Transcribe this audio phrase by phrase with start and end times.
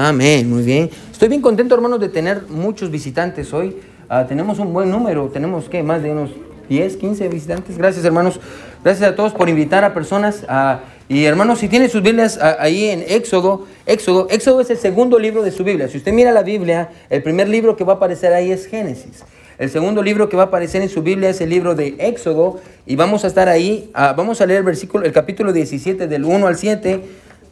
[0.00, 0.88] Amén, muy bien.
[1.10, 3.78] Estoy bien contento, hermanos, de tener muchos visitantes hoy.
[4.08, 6.30] Ah, tenemos un buen número, tenemos que más de unos
[6.68, 7.76] 10, 15 visitantes.
[7.76, 8.38] Gracias, hermanos.
[8.84, 10.44] Gracias a todos por invitar a personas.
[10.48, 14.76] Ah, y hermanos, si tienen sus Biblias ah, ahí en Éxodo, Éxodo, Éxodo es el
[14.76, 15.88] segundo libro de su Biblia.
[15.88, 19.24] Si usted mira la Biblia, el primer libro que va a aparecer ahí es Génesis.
[19.58, 22.60] El segundo libro que va a aparecer en su Biblia es el libro de Éxodo
[22.86, 26.46] y vamos a estar ahí, vamos a leer el versículo, el capítulo 17 del 1
[26.46, 27.02] al 7.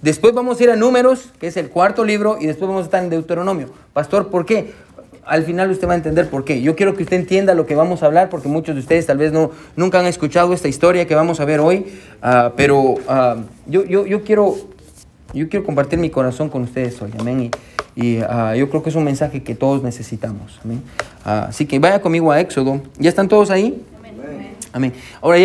[0.02, 2.84] Después vamos a ir a Números, que es el cuarto libro, y después vamos a
[2.86, 3.70] estar en Deuteronomio.
[3.92, 4.72] Pastor, ¿por qué?
[5.24, 6.62] Al final usted va a entender por qué.
[6.62, 9.18] Yo quiero que usted entienda lo que vamos a hablar, porque muchos de ustedes tal
[9.18, 11.86] vez no, nunca han escuchado esta historia que vamos a ver hoy,
[12.22, 14.54] uh, pero uh, yo, yo, yo, quiero,
[15.34, 17.50] yo quiero compartir mi corazón con ustedes hoy, amén.
[17.96, 20.82] Y, uh, yo creo que es un mensaje que todos necesitamos, amén.
[21.24, 22.80] así que vaya conmigo a Éxodo.
[22.98, 23.82] ¿Ya están todos ahí?
[23.98, 24.55] Amén.
[25.20, 25.38] Ahora,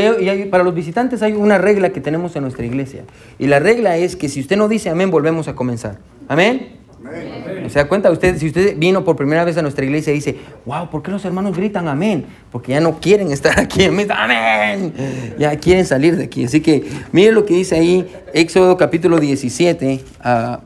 [0.49, 3.03] para los visitantes hay una regla que tenemos en nuestra iglesia.
[3.39, 5.97] Y la regla es que si usted no dice amén, volvemos a comenzar.
[6.27, 6.75] Amén.
[6.99, 7.69] amén.
[7.69, 8.11] ¿Se da cuenta?
[8.11, 11.11] Usted, si usted vino por primera vez a nuestra iglesia y dice, wow, ¿por qué
[11.11, 12.25] los hermanos gritan amén?
[12.51, 13.85] Porque ya no quieren estar aquí.
[13.85, 14.93] Amén.
[15.37, 16.45] Ya quieren salir de aquí.
[16.45, 20.01] Así que mire lo que dice ahí, Éxodo capítulo 17.
[20.21, 20.59] Ah,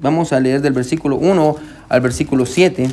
[0.00, 1.56] vamos a leer del versículo 1
[1.88, 2.88] al versículo 7.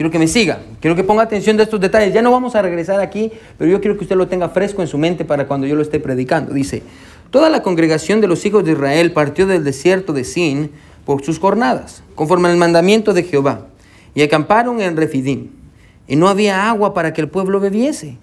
[0.00, 2.14] Quiero que me siga, quiero que ponga atención de estos detalles.
[2.14, 4.88] Ya no vamos a regresar aquí, pero yo quiero que usted lo tenga fresco en
[4.88, 6.54] su mente para cuando yo lo esté predicando.
[6.54, 6.82] Dice,
[7.30, 10.70] toda la congregación de los hijos de Israel partió del desierto de Sin
[11.04, 13.66] por sus jornadas, conforme al mandamiento de Jehová,
[14.14, 15.50] y acamparon en Refidim.
[16.08, 18.16] Y no había agua para que el pueblo bebiese.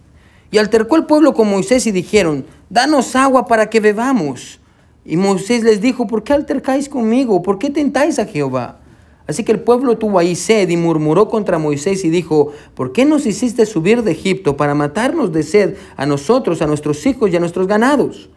[0.49, 4.59] Y altercó el pueblo con Moisés y dijeron, danos agua para que bebamos.
[5.05, 7.43] Y Moisés les dijo, ¿por qué altercáis conmigo?
[7.43, 8.79] ¿Por qué tentáis a Jehová?
[9.27, 13.03] Así que el pueblo tuvo ahí sed y murmuró contra Moisés y dijo, ¿por qué
[13.03, 17.35] nos hiciste subir de Egipto para matarnos de sed a nosotros, a nuestros hijos y
[17.35, 18.29] a nuestros ganados?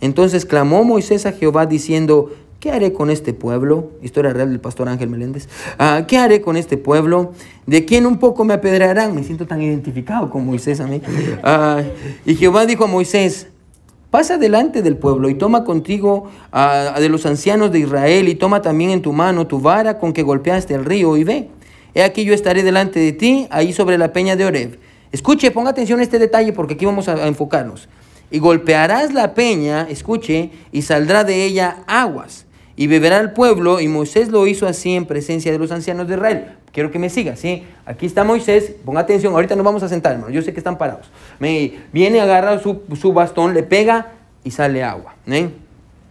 [0.00, 3.90] Entonces clamó Moisés a Jehová diciendo, ¿qué haré con este pueblo?
[4.02, 5.48] Historia real del pastor Ángel Meléndez.
[5.78, 7.32] Ah, ¿Qué haré con este pueblo?
[7.66, 9.14] ¿De quién un poco me apedrearán?
[9.14, 11.00] Me siento tan identificado con Moisés a mí.
[11.44, 11.82] Ah,
[12.26, 13.46] y Jehová dijo a Moisés,
[14.12, 18.60] Pasa delante del pueblo y toma contigo a, de los ancianos de Israel y toma
[18.60, 21.48] también en tu mano tu vara con que golpeaste el río y ve.
[21.94, 24.78] He aquí yo estaré delante de ti, ahí sobre la peña de Oreb.
[25.12, 27.88] Escuche, ponga atención a este detalle porque aquí vamos a, a enfocarnos.
[28.30, 32.44] Y golpearás la peña, escuche, y saldrá de ella aguas.
[32.76, 36.16] Y beberá el pueblo, y Moisés lo hizo así en presencia de los ancianos de
[36.16, 36.44] Israel.
[36.72, 37.64] Quiero que me siga, ¿sí?
[37.84, 40.78] Aquí está Moisés, ponga atención, ahorita nos vamos a sentar, hermano, yo sé que están
[40.78, 41.10] parados.
[41.38, 44.12] Me, viene, agarra su, su bastón, le pega
[44.42, 45.14] y sale agua.
[45.26, 45.50] ¿eh?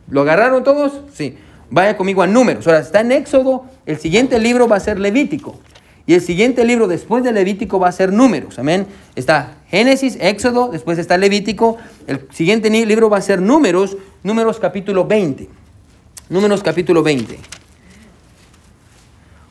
[0.09, 1.01] ¿Lo agarraron todos?
[1.13, 1.37] Sí.
[1.71, 2.67] Vaya conmigo a números.
[2.67, 5.57] Ahora, está en Éxodo, el siguiente libro va a ser Levítico.
[6.05, 8.59] Y el siguiente libro después de Levítico va a ser Números.
[8.59, 8.87] Amén.
[9.15, 11.77] Está Génesis, Éxodo, después está Levítico.
[12.07, 15.47] El siguiente libro va a ser Números, Números capítulo 20.
[16.29, 17.60] Números capítulo 20.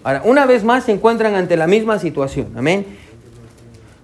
[0.03, 2.49] Ahora, una vez más se encuentran ante la misma situación.
[2.56, 2.87] Amén.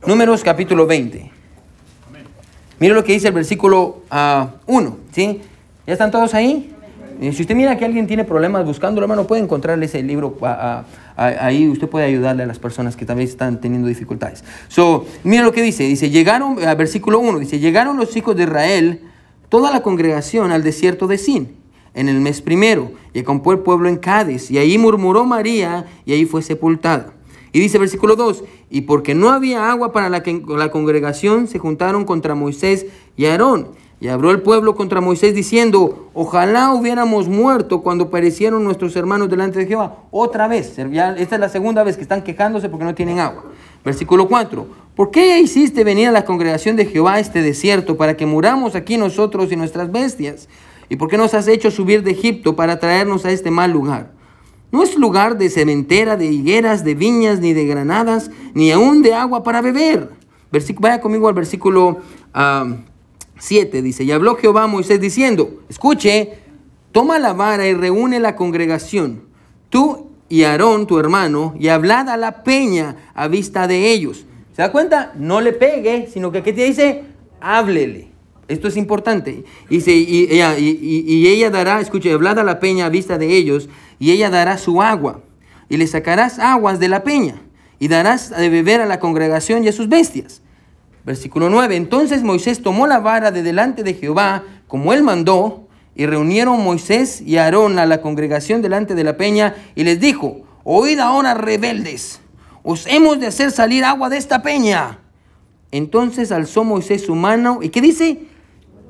[0.06, 1.30] Números capítulo 20.
[2.78, 4.06] Mire lo que dice el versículo 1.
[4.10, 4.50] Ah,
[5.12, 5.40] ¿sí?
[5.86, 6.72] ¿Ya están todos ahí?
[7.18, 10.84] si usted mira que alguien tiene problemas buscando, hermano, puede encontrarle ese libro ah,
[11.16, 11.66] ah, ahí.
[11.66, 14.44] Usted puede ayudarle a las personas que tal vez están teniendo dificultades.
[14.68, 15.84] So, mire lo que dice.
[15.84, 19.00] Dice, llegaron, versículo 1, dice, llegaron los hijos de Israel,
[19.48, 21.65] toda la congregación al desierto de Sin
[21.96, 26.12] en el mes primero, y acampó el pueblo en Cádiz, y ahí murmuró María, y
[26.12, 27.14] ahí fue sepultada.
[27.52, 32.04] Y dice versículo 2, y porque no había agua para la, la congregación, se juntaron
[32.04, 32.86] contra Moisés
[33.16, 33.68] y Aarón.
[33.98, 39.60] Y abrió el pueblo contra Moisés diciendo, ojalá hubiéramos muerto cuando perecieron nuestros hermanos delante
[39.60, 39.96] de Jehová.
[40.10, 43.44] Otra vez, esta es la segunda vez que están quejándose porque no tienen agua.
[43.82, 48.18] Versículo 4, ¿por qué hiciste venir a la congregación de Jehová a este desierto para
[48.18, 50.46] que muramos aquí nosotros y nuestras bestias?
[50.88, 54.12] ¿Y por qué nos has hecho subir de Egipto para traernos a este mal lugar?
[54.72, 59.14] No es lugar de cementera, de higueras, de viñas, ni de granadas, ni aún de
[59.14, 60.10] agua para beber.
[60.78, 61.98] vaya conmigo al versículo
[63.38, 63.82] 7.
[63.82, 66.38] dice, y habló Jehová a Moisés diciendo, escuche,
[66.92, 69.22] toma la vara y reúne la congregación,
[69.70, 74.26] tú y Aarón, tu hermano, y hablad a la peña a vista de ellos.
[74.54, 75.12] ¿Se da cuenta?
[75.16, 77.04] No le pegue, sino que ¿qué te dice?
[77.40, 78.15] Háblele.
[78.48, 79.44] Esto es importante.
[79.68, 83.68] Y, y, ella, y, ella dará, escuche, hablad a la peña a vista de ellos,
[83.98, 85.20] y ella dará su agua.
[85.68, 87.42] Y le sacarás aguas de la peña,
[87.78, 90.42] y darás de beber a la congregación y a sus bestias.
[91.04, 91.76] Versículo 9.
[91.76, 97.22] Entonces Moisés tomó la vara de delante de Jehová, como él mandó, y reunieron Moisés
[97.22, 102.20] y Aarón a la congregación delante de la peña, y les dijo, oíd ahora rebeldes,
[102.62, 104.98] os hemos de hacer salir agua de esta peña.
[105.70, 108.20] Entonces alzó Moisés su mano, ¿y qué dice?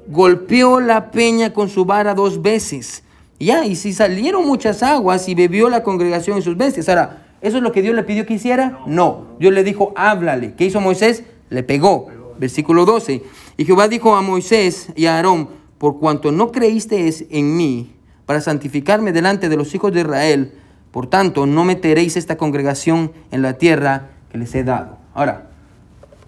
[0.08, 3.03] Golpeó la peña con su vara dos veces,
[3.38, 6.88] ya, y si salieron muchas aguas y bebió la congregación en sus bestias.
[6.88, 8.81] Ahora, ¿eso es lo que Dios le pidió que hiciera?
[8.87, 9.26] No.
[9.38, 10.55] Dios le dijo, háblale.
[10.55, 11.25] ¿Qué hizo Moisés?
[11.50, 12.08] Le pegó.
[12.38, 13.23] Versículo 12.
[13.58, 15.49] Y Jehová dijo a Moisés y a Aarón,
[15.79, 17.93] por cuanto no creísteis en mí
[18.25, 20.53] para santificarme delante de los hijos de Israel,
[20.91, 24.99] por tanto no meteréis esta congregación en la tierra que les he dado.
[25.14, 25.50] Ahora,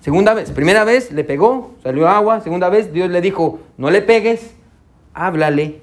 [0.00, 4.02] segunda vez, primera vez le pegó, salió agua, segunda vez Dios le dijo, no le
[4.02, 4.54] pegues,
[5.14, 5.80] háblale.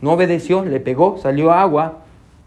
[0.00, 1.98] No obedeció, le pegó, salió agua.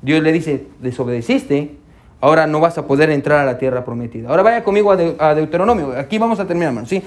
[0.02, 1.76] Dios le dice, desobedeciste,
[2.22, 4.30] ahora no vas a poder entrar a la tierra prometida.
[4.30, 5.98] Ahora vaya conmigo a, Deuteronomio.
[5.98, 6.88] Aquí vamos a terminar, hermano.
[6.88, 7.04] ¿sí?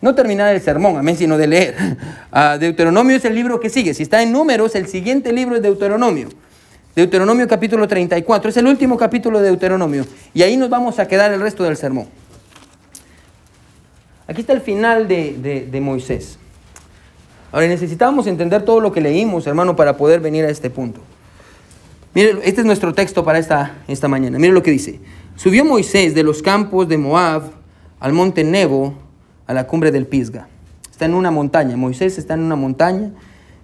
[0.00, 1.74] No terminar el sermón, amén, sino de leer.
[2.60, 3.94] Deuteronomio es el libro que sigue.
[3.94, 6.28] Si está en números, el siguiente libro es Deuteronomio.
[6.94, 8.50] Deuteronomio capítulo 34.
[8.50, 10.04] Es el último capítulo de Deuteronomio.
[10.34, 12.06] Y ahí nos vamos a quedar el resto del sermón.
[14.28, 16.38] Aquí está el final de, de Moisés.
[17.52, 21.00] Ahora necesitamos entender todo lo que leímos, hermano, para poder venir a este punto.
[22.14, 24.38] Mire, este es nuestro texto para esta, esta mañana.
[24.38, 25.00] Mire lo que dice.
[25.36, 27.50] Subió Moisés de los campos de Moab
[28.00, 28.94] al monte Nebo,
[29.46, 30.48] a la cumbre del Pisga.
[30.90, 31.76] Está en una montaña.
[31.76, 33.12] Moisés está en una montaña.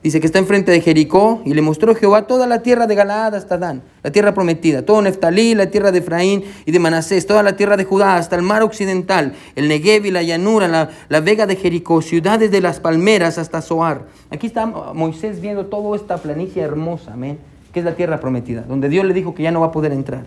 [0.02, 3.36] Dice que está enfrente de Jericó y le mostró Jehová toda la tierra de Galaad
[3.36, 7.44] hasta Dan, la tierra prometida, todo Neftalí, la tierra de Efraín y de Manasés, toda
[7.44, 11.20] la tierra de Judá hasta el mar occidental, el Negev y la llanura, la, la
[11.20, 14.06] vega de Jericó, ciudades de las palmeras hasta Zoar.
[14.30, 17.38] Aquí está Moisés viendo toda esta planicie hermosa, amén
[17.72, 19.92] que es la tierra prometida, donde Dios le dijo que ya no va a poder
[19.92, 20.26] entrar.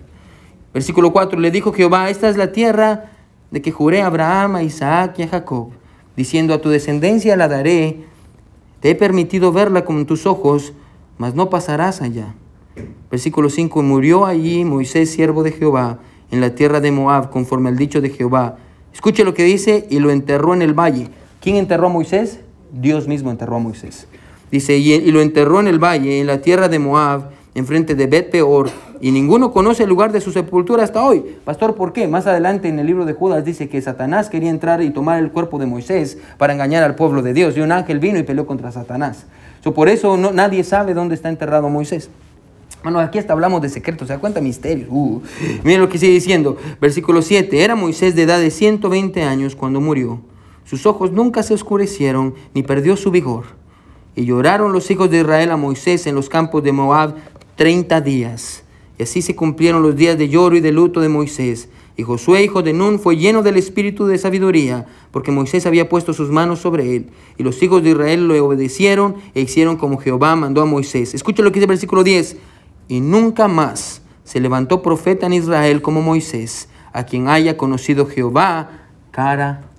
[0.74, 3.06] Versículo 4, le dijo Jehová, esta es la tierra
[3.51, 5.69] de que juré a Abraham, a Isaac y a Jacob,
[6.18, 8.04] diciendo a tu descendencia la daré,
[8.80, 10.74] te he permitido verla con tus ojos,
[11.18, 12.36] mas no pasarás allá.
[13.10, 16.00] Versículo 5, murió allí Moisés, siervo de Jehová,
[16.31, 18.57] en la tierra de Moab, conforme al dicho de Jehová.
[18.94, 21.10] Escuche lo que dice, y lo enterró en el valle.
[21.42, 22.39] ¿Quién enterró a Moisés?
[22.72, 24.07] Dios mismo enterró a Moisés.
[24.51, 28.31] Dice, y, lo enterró en el valle, en la tierra de Moab, enfrente de Bet
[28.31, 28.69] Peor,
[28.99, 31.23] y ninguno conoce el lugar de su sepultura hasta hoy.
[31.45, 32.07] Pastor, ¿por qué?
[32.07, 35.31] Más adelante en el libro de Judas dice que Satanás quería entrar y tomar el
[35.31, 38.45] cuerpo de Moisés para engañar al pueblo de Dios, y un ángel vino y peleó
[38.45, 39.25] contra Satanás.
[39.73, 42.09] por eso no, nadie sabe dónde está enterrado Moisés.
[42.83, 44.41] Bueno, aquí hasta hablamos de secretos, ¿se da cuenta?
[44.41, 44.89] Misterios.
[44.91, 45.21] Uh,
[45.63, 46.57] miren lo que sigue diciendo.
[46.79, 47.63] Versículo 7.
[47.63, 50.19] Era Moisés de edad de 120 años cuando murió.
[50.65, 53.45] Sus ojos nunca se oscurecieron, ni perdió su vigor.
[54.15, 57.15] Y lloraron los hijos de Israel a Moisés en los campos de Moab
[57.55, 58.63] treinta días.
[58.97, 61.69] Y así se cumplieron los días de lloro y de luto de Moisés.
[61.97, 66.13] Y Josué, hijo de Nun, fue lleno del espíritu de sabiduría, porque Moisés había puesto
[66.13, 67.09] sus manos sobre él.
[67.37, 71.13] Y los hijos de Israel le obedecieron e hicieron como Jehová mandó a Moisés.
[71.13, 72.37] Escucha lo que dice el versículo 10.
[72.89, 78.89] Y nunca más se levantó profeta en Israel como Moisés, a quien haya conocido Jehová
[79.11, 79.69] cara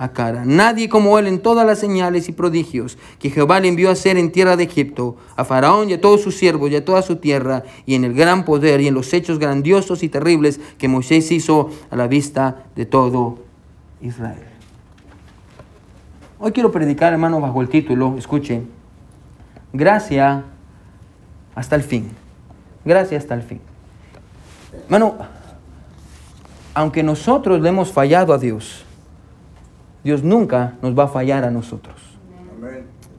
[0.00, 0.46] a cara.
[0.46, 4.16] Nadie como él en todas las señales y prodigios que Jehová le envió a hacer
[4.16, 7.16] en tierra de Egipto, a Faraón y a todos sus siervos y a toda su
[7.16, 11.30] tierra, y en el gran poder y en los hechos grandiosos y terribles que Moisés
[11.30, 13.40] hizo a la vista de todo
[14.00, 14.46] Israel.
[16.38, 18.62] Hoy quiero predicar, hermano, bajo el título, escuche,
[19.74, 20.44] gracia
[21.54, 22.08] hasta el fin.
[22.86, 23.60] Gracia hasta el fin.
[24.84, 25.16] Hermano,
[26.72, 28.86] aunque nosotros le hemos fallado a Dios,
[30.04, 31.96] Dios nunca nos va a fallar a nosotros.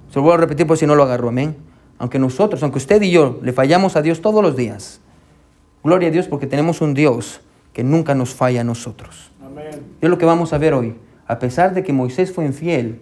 [0.09, 1.55] Se lo voy a repetir por si no lo agarro, amén.
[1.97, 4.99] Aunque nosotros, aunque usted y yo le fallamos a Dios todos los días,
[5.83, 7.41] gloria a Dios porque tenemos un Dios
[7.73, 9.31] que nunca nos falla a nosotros.
[9.45, 9.81] Amén.
[10.01, 10.95] Es lo que vamos a ver hoy.
[11.27, 13.01] A pesar de que Moisés fue infiel,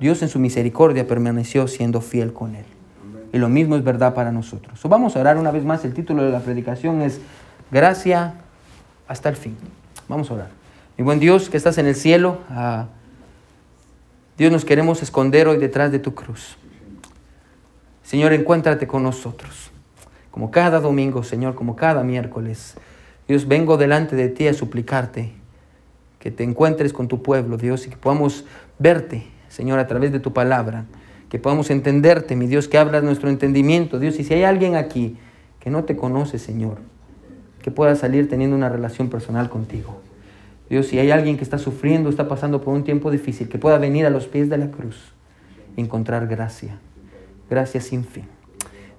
[0.00, 2.66] Dios en su misericordia permaneció siendo fiel con él.
[3.32, 4.78] Y lo mismo es verdad para nosotros.
[4.84, 5.84] vamos a orar una vez más.
[5.84, 7.20] El título de la predicación es
[7.70, 8.34] Gracia
[9.08, 9.56] hasta el fin.
[10.08, 10.61] Vamos a orar.
[11.02, 12.86] Mi buen Dios que estás en el cielo, ah,
[14.38, 16.56] Dios nos queremos esconder hoy detrás de tu cruz.
[18.04, 19.72] Señor, encuéntrate con nosotros.
[20.30, 22.76] Como cada domingo, Señor, como cada miércoles.
[23.26, 25.32] Dios, vengo delante de ti a suplicarte
[26.20, 28.44] que te encuentres con tu pueblo, Dios, y que podamos
[28.78, 30.84] verte, Señor, a través de tu palabra.
[31.30, 34.20] Que podamos entenderte, mi Dios, que hablas nuestro entendimiento, Dios.
[34.20, 35.16] Y si hay alguien aquí
[35.58, 36.78] que no te conoce, Señor,
[37.60, 40.00] que pueda salir teniendo una relación personal contigo.
[40.72, 43.76] Dios, si hay alguien que está sufriendo, está pasando por un tiempo difícil, que pueda
[43.76, 45.12] venir a los pies de la cruz
[45.76, 46.78] y encontrar gracia,
[47.50, 48.24] gracia sin fin.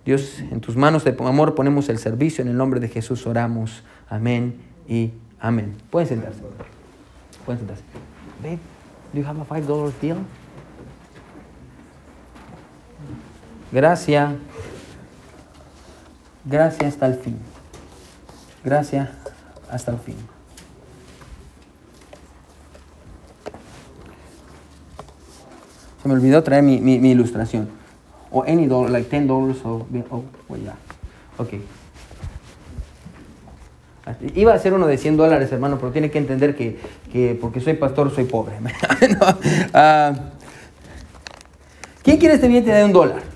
[0.05, 3.81] Dios, en tus manos de amor ponemos el servicio, en el nombre de Jesús oramos.
[4.07, 4.53] Amén
[4.87, 5.73] y amén.
[5.89, 6.41] Pueden sentarse.
[7.43, 7.83] Pueden sentarse.
[8.43, 8.59] Babe,
[9.11, 10.17] do you have a five dollar deal?
[13.71, 14.31] Gracias.
[16.45, 17.39] Gracias hasta el fin.
[18.63, 19.09] Gracias
[19.71, 20.32] hasta el fin.
[26.03, 27.69] Se me olvidó traer mi, ilustración.
[28.33, 30.75] or any dollar, like ten dollars or, oh, well, yeah.
[31.37, 31.61] Okay.
[34.35, 36.77] Iba a ser uno de 100 dólares, hermano, pero tiene que entender que,
[37.11, 38.55] que porque soy pastor soy pobre.
[38.59, 40.13] uh,
[42.03, 43.32] ¿Quién quiere este billete de un dólar?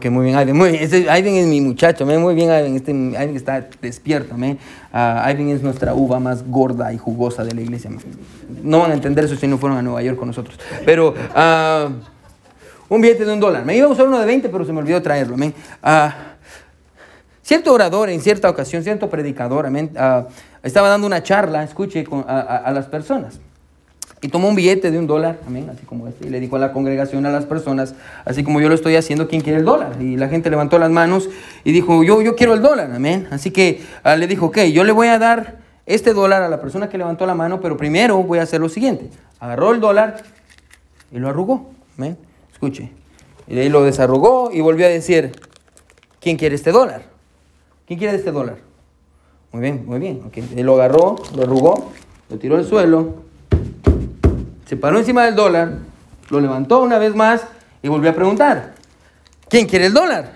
[0.00, 0.56] Que muy bien, Ivan.
[0.56, 0.82] Muy bien.
[0.82, 2.20] Este, Ivan es mi muchacho, man.
[2.20, 2.74] muy bien, Ivan.
[2.74, 4.36] Este, Ivan está despierto.
[4.36, 4.58] Man.
[4.92, 7.90] Uh, Ivan es nuestra uva más gorda y jugosa de la iglesia.
[8.62, 10.58] No van a entender eso si no fueron a Nueva York con nosotros.
[10.84, 11.90] Pero uh,
[12.88, 13.64] un billete de un dólar.
[13.64, 15.36] Me iba a usar uno de 20, pero se me olvidó traerlo.
[15.36, 15.54] Man.
[15.82, 16.10] Uh,
[17.42, 19.92] cierto orador en cierta ocasión, cierto predicador, amén,
[20.64, 23.38] estaba dando una charla, escuche, a las personas.
[24.22, 26.58] Y tomó un billete de un dólar, amén, así como este, y le dijo a
[26.58, 27.94] la congregación, a las personas,
[28.24, 30.00] así como yo lo estoy haciendo, ¿quién quiere el dólar?
[30.00, 31.28] Y la gente levantó las manos
[31.64, 33.28] y dijo, yo, yo quiero el dólar, amén.
[33.30, 36.60] Así que uh, le dijo, ok, yo le voy a dar este dólar a la
[36.60, 39.10] persona que levantó la mano, pero primero voy a hacer lo siguiente.
[39.38, 40.16] Agarró el dólar
[41.12, 42.16] y lo arrugó, amén.
[42.50, 42.90] Escuche.
[43.46, 45.32] Y de ahí lo desarrugó y volvió a decir,
[46.20, 47.02] ¿quién quiere este dólar?
[47.86, 48.56] ¿Quién quiere este dólar?
[49.52, 50.22] Muy bien, muy bien.
[50.26, 50.48] Okay.
[50.56, 51.92] Y lo agarró, lo arrugó,
[52.30, 53.25] lo tiró al suelo
[54.66, 55.78] se paró encima del dólar,
[56.28, 57.46] lo levantó una vez más
[57.82, 58.74] y volvió a preguntar,
[59.48, 60.32] ¿quién quiere el dólar?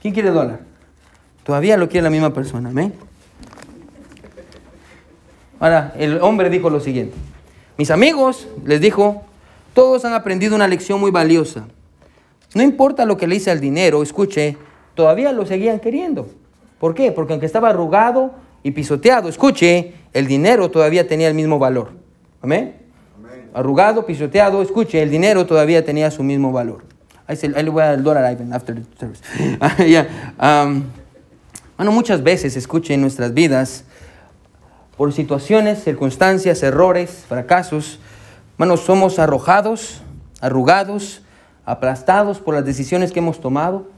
[0.00, 0.60] ¿Quién quiere el dólar?
[1.42, 2.94] Todavía lo quiere la misma persona, ¿amén?
[5.58, 7.16] Ahora, el hombre dijo lo siguiente,
[7.76, 9.24] mis amigos, les dijo,
[9.74, 11.66] todos han aprendido una lección muy valiosa.
[12.54, 14.56] No importa lo que le hice al dinero, escuche,
[14.94, 16.28] todavía lo seguían queriendo.
[16.78, 17.12] ¿Por qué?
[17.12, 21.92] Porque aunque estaba arrugado y pisoteado, escuche, el dinero todavía tenía el mismo valor.
[22.42, 22.79] ¿Amén?
[23.54, 26.84] Arrugado, pisoteado, escuche, el dinero todavía tenía su mismo valor.
[27.26, 29.22] Ahí, le voy a dar el dólar Ivan after the service.
[30.40, 30.84] Um,
[31.76, 33.84] bueno, muchas veces, escuche, en nuestras vidas,
[34.96, 38.00] por situaciones, circunstancias, errores, fracasos,
[38.58, 40.02] bueno, somos arrojados,
[40.42, 41.22] arrugados,
[41.64, 43.88] aplastados por las decisiones que hemos tomado,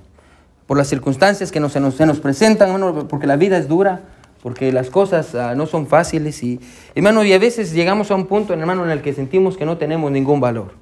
[0.69, 4.03] por las circunstancias que se, nos, se nos presentan, bueno, porque la vida es dura,
[4.43, 6.61] porque las cosas uh, no son fáciles y,
[6.95, 9.79] hermano, y a veces llegamos a un punto, hermano, en el que sentimos que no
[9.79, 10.73] tenemos ningún valor.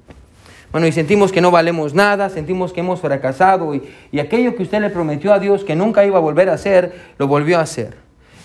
[0.71, 4.63] Bueno, y sentimos que no valemos nada, sentimos que hemos fracasado y, y, aquello que
[4.63, 7.61] usted le prometió a Dios que nunca iba a volver a hacer, lo volvió a
[7.61, 7.95] hacer.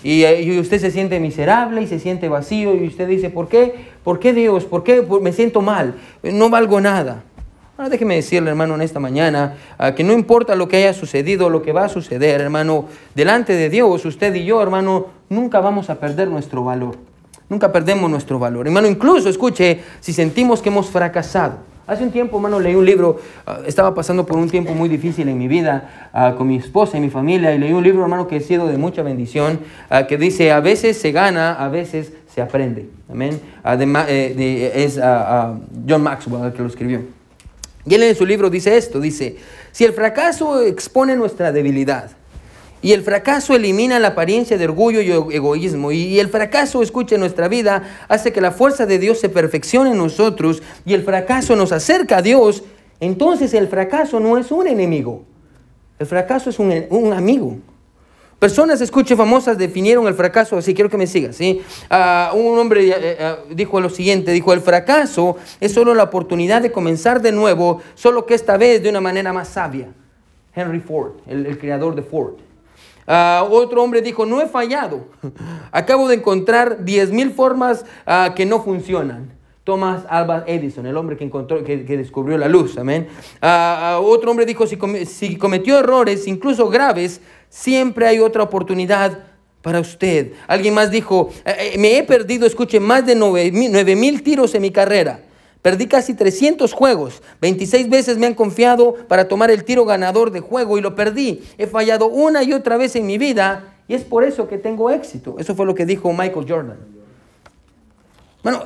[0.03, 3.73] Y, y, usted se siente miserable y se siente vacío y usted dice, ¿por qué?
[4.03, 4.65] ¿Por qué Dios?
[4.65, 5.95] ¿Por qué me siento mal?
[6.21, 7.23] No valgo nada.
[7.77, 11.47] Ahora déjeme decirle, hermano, en esta mañana, uh, que no importa lo que haya sucedido,
[11.51, 15.91] lo que va a suceder, hermano, delante de Dios, usted y yo, hermano, nunca vamos
[15.91, 16.95] a perder nuestro valor.
[17.49, 18.65] Nunca perdemos nuestro valor.
[18.65, 21.57] Hermano, incluso, escuche, si sentimos que hemos fracasado.
[21.85, 25.29] Hace un tiempo, hermano, leí un libro, uh, estaba pasando por un tiempo muy difícil
[25.29, 28.27] en mi vida uh, con mi esposa y mi familia, y leí un libro, hermano,
[28.27, 29.59] que ha sido de mucha bendición,
[30.09, 32.89] que dice, a veces se gana, a veces se aprende.
[33.07, 33.39] Amén.
[33.63, 34.99] Además, eh, es
[35.87, 37.16] John Maxwell el que lo escribió.
[37.87, 39.37] Y él en su libro dice esto, dice,
[39.71, 42.11] si el fracaso expone nuestra debilidad
[42.81, 47.47] y el fracaso elimina la apariencia de orgullo y egoísmo y el fracaso, escuche, nuestra
[47.47, 51.71] vida hace que la fuerza de Dios se perfeccione en nosotros y el fracaso nos
[51.71, 52.63] acerca a Dios,
[52.99, 55.23] entonces el fracaso no es un enemigo,
[55.97, 57.57] el fracaso es un, un amigo.
[58.39, 61.35] Personas, escuche, famosas definieron el fracaso así, quiero que me sigas.
[61.35, 61.63] ¿sí?
[61.89, 66.71] Uh, un hombre uh, dijo lo siguiente, dijo, el fracaso es solo la oportunidad de
[66.71, 69.87] comenzar de nuevo, solo que esta vez de una manera más sabia.
[70.53, 72.35] Henry Ford, el, creador de Ford.
[73.07, 75.05] Uh, otro hombre dijo, no he fallado,
[75.71, 77.85] acabo de encontrar 10.000 formas
[78.35, 79.35] que no funcionan.
[79.63, 83.07] Thomas Alva Edison, el hombre que, encontró, que, que descubrió la luz, amén.
[83.41, 89.19] otro hombre dijo, si, si cometió errores, incluso graves, Siempre hay otra oportunidad
[89.61, 90.33] para usted.
[90.47, 94.61] Alguien más dijo, eh, eh, me he perdido, escuche, más de 9 mil tiros en
[94.61, 95.21] mi carrera.
[95.61, 97.21] Perdí casi 300 juegos.
[97.41, 101.43] 26 veces me han confiado para tomar el tiro ganador de juego y lo perdí.
[101.57, 104.89] He fallado una y otra vez en mi vida y es por eso que tengo
[104.91, 105.35] éxito.
[105.39, 106.77] Eso fue lo que dijo Michael Jordan.
[108.43, 108.63] Bueno,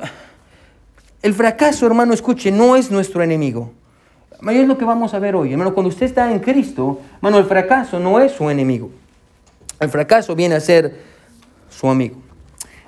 [1.22, 3.72] el fracaso, hermano, escuche, no es nuestro enemigo
[4.50, 5.52] es lo que vamos a ver hoy.
[5.52, 8.90] Hermano, cuando usted está en Cristo, hermano, el fracaso no es su enemigo.
[9.78, 11.00] El fracaso viene a ser
[11.70, 12.16] su amigo.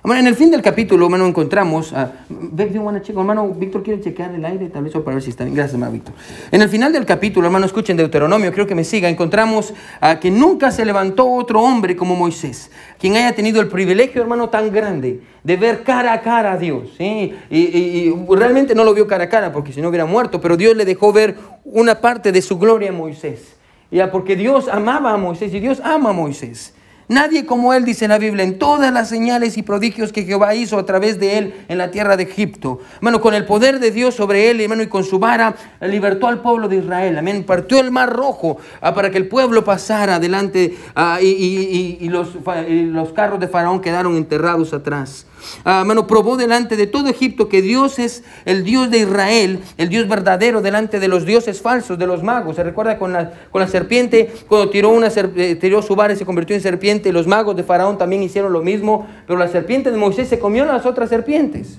[0.07, 1.91] En el fin del capítulo, hermano, encontramos.
[1.91, 5.57] Uh, hermano, Víctor quiere chequear el aire, tal vez para ver si está bien.
[5.57, 6.15] Gracias, hermano Víctor.
[6.53, 9.09] En el final del capítulo, hermano, escuchen Deuteronomio, creo que me siga.
[9.09, 9.73] Encontramos
[10.21, 14.71] que nunca se levantó otro hombre como Moisés, quien haya tenido el privilegio, hermano, tan
[14.71, 16.91] grande de ver cara a cara a Dios.
[16.99, 17.33] ¿sí?
[17.49, 20.59] Y, y, realmente no lo vio cara a cara porque si no hubiera muerto, pero
[20.59, 23.57] Dios le dejó ver una parte de su gloria a Moisés.
[23.91, 26.75] Ya, porque Dios amaba a Moisés y Dios ama a Moisés.
[27.09, 30.79] Nadie como él, dice la Biblia, en todas las señales y prodigios que Jehová hizo
[30.79, 32.81] a través de él en la tierra de Egipto.
[32.97, 36.41] Hermano, con el poder de Dios sobre él, hermano, y con su vara, libertó al
[36.41, 37.19] pueblo de Israel.
[37.19, 37.45] Amén.
[37.45, 43.13] Partió el mar rojo ah, para que el pueblo pasara adelante ah, y, los, los
[43.13, 45.27] carros de Faraón quedaron enterrados atrás.
[45.65, 50.09] Ah, probó delante de todo Egipto que Dios es el Dios de Israel, el Dios
[50.09, 52.57] verdadero delante de los dioses falsos, de los magos.
[52.57, 56.17] Se recuerda con la, con la serpiente, cuando tiró, una, eh, tiró su vara y
[56.17, 57.13] se convirtió en serpiente.
[57.13, 60.65] Los magos de Faraón también hicieron lo mismo, pero la serpiente de Moisés se comió
[60.65, 61.79] a las otras serpientes.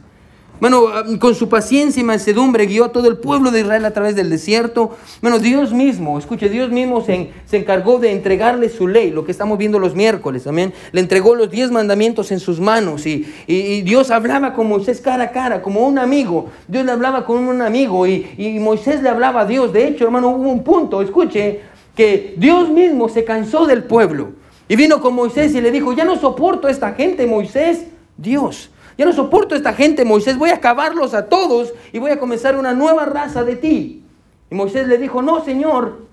[0.59, 3.91] Bueno, ah, con su paciencia y mansedumbre guió a todo el pueblo de Israel a
[3.91, 4.95] través del desierto.
[5.21, 9.31] Bueno, Dios mismo, escuche, Dios mismo se, se, encargó de entregarle su ley, lo que
[9.31, 10.73] estamos viendo los miércoles, amén.
[10.91, 15.25] Le entregó los diez mandamientos en sus manos y, y, Dios hablaba con Moisés cara
[15.25, 16.49] a cara, como un amigo.
[16.67, 19.73] Dios le hablaba con un amigo y, y Moisés le hablaba a Dios.
[19.73, 21.61] De hecho, hermano, hubo un punto, escuche,
[21.95, 24.31] que Dios mismo se cansó del pueblo
[24.67, 27.85] y vino con Moisés y le dijo, ya no soporto a esta gente, Moisés,
[28.17, 28.69] Dios.
[28.97, 32.19] Ya no soporto a esta gente, Moisés, voy a acabarlos a todos y voy a
[32.19, 34.03] comenzar una nueva raza de ti.
[34.49, 36.05] Y Moisés le dijo, no, Señor,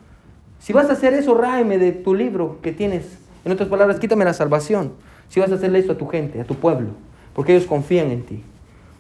[0.59, 3.05] si vas a hacer eso, ráeme de tu libro que tienes.
[3.45, 4.93] En otras palabras, quítame la salvación.
[5.29, 6.91] Si vas a hacerle eso a tu gente, a tu pueblo,
[7.35, 8.43] porque ellos confían en ti.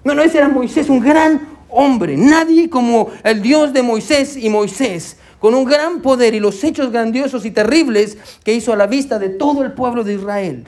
[0.04, 2.16] No, ese era Moisés, un gran hombre.
[2.16, 6.92] Nadie como el Dios de Moisés y Moisés, con un gran poder y los hechos
[6.92, 10.64] grandiosos y terribles que hizo a la vista de todo el pueblo de Israel.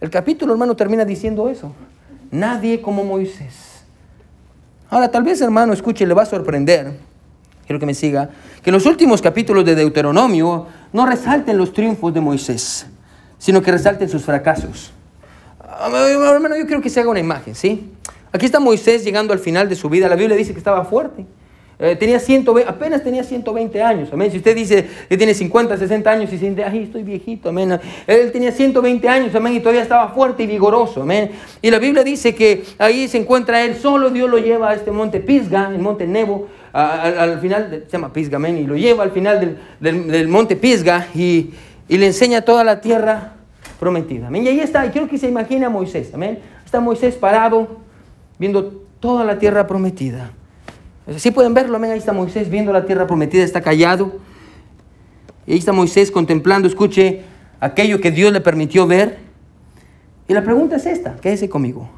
[0.00, 1.72] El capítulo, hermano, termina diciendo eso.
[2.30, 3.84] Nadie como Moisés.
[4.90, 6.92] Ahora, tal vez, hermano, escuche, le va a sorprender,
[7.66, 8.30] quiero que me siga,
[8.62, 12.86] que los últimos capítulos de Deuteronomio no resalten los triunfos de Moisés,
[13.38, 14.92] sino que resalten sus fracasos.
[15.60, 15.88] Ah,
[16.32, 17.90] hermano, yo quiero que se haga una imagen, ¿sí?
[18.32, 20.08] Aquí está Moisés llegando al final de su vida.
[20.08, 21.26] La Biblia dice que estaba fuerte.
[21.78, 24.30] Eh, tenía 120, apenas tenía 120 años, amén.
[24.30, 27.80] Si usted dice que tiene 50, 60 años y siente, ay, estoy viejito, amén.
[28.06, 31.32] Él tenía 120 años, amén, y todavía estaba fuerte y vigoroso, amén.
[31.60, 34.92] Y la Biblia dice que ahí se encuentra él solo, Dios lo lleva a este
[34.92, 39.10] monte Pisga, el monte Nebo, al final, se llama Pisga, amén, y lo lleva al
[39.10, 41.50] final del, monte Pisga y,
[41.88, 43.34] y, le enseña toda la tierra
[43.80, 44.44] prometida, amén.
[44.44, 46.38] Y ahí está, y quiero que se imagine a Moisés, amén.
[46.64, 47.78] Está Moisés parado,
[48.38, 50.30] viendo toda la tierra prometida.
[51.16, 51.90] Sí pueden verlo, amén.
[51.90, 54.20] Ahí está Moisés viendo la tierra prometida, está callado.
[55.46, 57.22] Y ahí está Moisés contemplando, escuche,
[57.60, 59.18] aquello que Dios le permitió ver.
[60.26, 61.88] Y la pregunta es esta, quédese conmigo.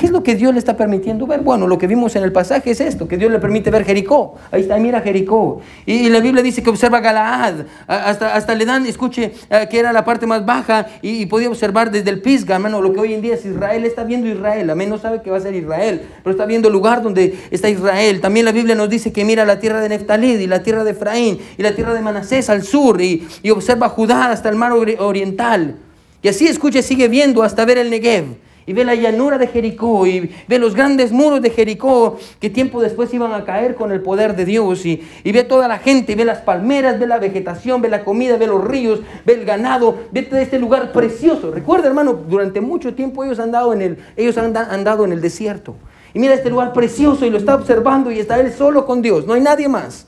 [0.00, 1.40] ¿Qué es lo que Dios le está permitiendo ver?
[1.40, 4.36] Bueno, lo que vimos en el pasaje es esto, que Dios le permite ver Jericó.
[4.50, 5.60] Ahí está, mira Jericó.
[5.84, 7.66] Y, la Biblia dice que observa Galaad.
[7.86, 9.32] Hasta, hasta le dan, escuche,
[9.70, 13.00] que era la parte más baja y, podía observar desde el Pisga, hermano, lo que
[13.00, 13.84] hoy en día es Israel.
[13.84, 14.70] Está viendo Israel.
[14.70, 17.68] Amén, no sabe que va a ser Israel, pero está viendo el lugar donde está
[17.68, 18.22] Israel.
[18.22, 20.92] También la Biblia nos dice que mira la tierra de Neftalí y la tierra de
[20.92, 24.72] Efraín y la tierra de Manasés al sur y, y observa Judá hasta el mar
[24.72, 25.76] oriental.
[26.22, 30.06] Y así, escuche, sigue viendo hasta ver el Negev y ve la llanura de Jericó
[30.06, 34.00] y ve los grandes muros de Jericó que tiempo después iban a caer con el
[34.00, 37.88] poder de Dios y, ve toda la gente, ve las palmeras, ve la vegetación, ve
[37.88, 41.50] la comida, ve los ríos, ve el ganado, ve este lugar precioso.
[41.50, 45.20] Recuerda hermano, durante mucho tiempo ellos han, dado en el, ellos han andado en el
[45.20, 45.74] desierto.
[46.14, 49.26] Y mira este lugar precioso y lo está observando y está él solo con Dios,
[49.26, 50.06] no hay nadie más.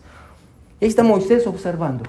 [0.80, 2.04] ahí está Moisés observando.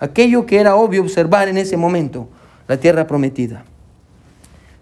[0.00, 2.26] Aquello que era obvio observar en ese momento,
[2.66, 3.64] la tierra prometida.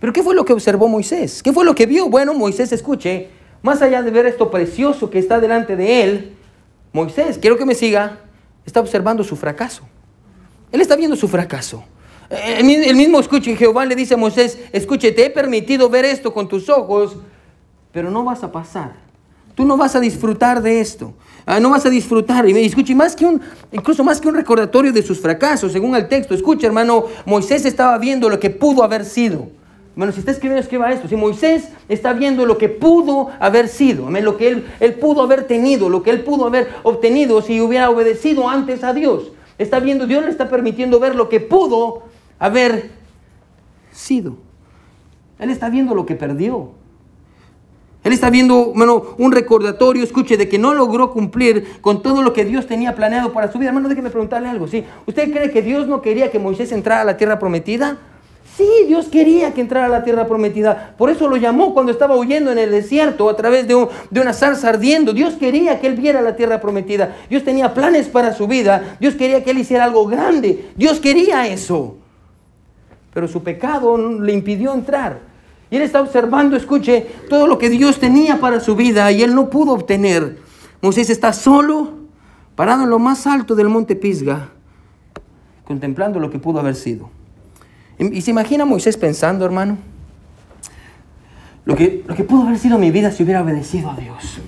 [0.03, 1.45] Pero ¿qué fue lo que observó Moisés?
[1.45, 2.09] ¿Qué fue lo que vio?
[2.09, 3.29] Bueno, Moisés, escuche,
[3.63, 6.33] más allá de ver esto precioso que está delante de él,
[6.93, 8.19] Moisés, quiero que me siga,
[8.67, 9.85] está observando su fracaso.
[10.73, 11.85] Él está viendo su fracaso.
[12.29, 16.49] El mismo escuche, Jehová le dice a Moisés, escuche, te he permitido ver esto con
[16.49, 17.19] tus ojos,
[17.93, 18.95] pero no vas a pasar.
[19.55, 21.15] Tú no vas a disfrutar de esto.
[21.47, 22.49] Ah, no vas a disfrutar.
[22.49, 26.09] Y escuche, más que un, incluso más que un recordatorio de sus fracasos, según el
[26.09, 29.62] texto, escuche hermano, Moisés estaba viendo lo que pudo haber sido.
[29.95, 31.07] Bueno, si está escribiendo, escriba esto.
[31.07, 35.91] Si Moisés está viendo lo que pudo haber sido, lo que él, pudo haber tenido,
[35.91, 39.33] lo que él pudo haber obtenido si hubiera obedecido antes a Dios.
[39.59, 42.05] Está viendo, Dios le está permitiendo ver lo que pudo
[42.39, 42.91] haber
[43.91, 44.37] sido.
[45.39, 46.71] Él está viendo lo que perdió.
[48.03, 52.33] Él está viendo bueno, un recordatorio, escuche, de que no logró cumplir con todo lo
[52.33, 53.69] que Dios tenía planeado para su vida.
[53.69, 54.67] Hermano, déjeme preguntarle algo.
[54.67, 54.85] ¿sí?
[55.07, 57.99] ¿Usted cree que Dios no quería que Moisés entrara a la tierra prometida?
[58.57, 60.95] Sí, Dios quería que entrara a la tierra prometida.
[60.99, 64.69] Por eso lo llamó cuando estaba huyendo en el desierto a través de, una zarza
[64.69, 65.15] ardiendo.
[65.15, 67.17] Dios quería que él viera la tierra prometida.
[67.31, 68.97] Dios tenía planes para su vida.
[69.01, 70.71] Dios quería que él hiciera algo grande.
[70.77, 71.97] Dios quería eso.
[73.15, 75.21] Pero su pecado le impidió entrar.
[75.71, 79.35] Y él está observando, escuche, todo lo que Dios tenía para su vida y él
[79.35, 80.37] no pudo obtener.
[80.83, 81.93] Moisés está solo,
[82.55, 84.51] parado en lo más alto del monte Pisga,
[85.65, 87.22] contemplando lo que pudo haber sido.
[87.99, 89.79] Y se imagina Moisés pensando, hermano,
[91.65, 94.41] lo que, lo que pudo haber sido mi vida si hubiera obedecido a Dios.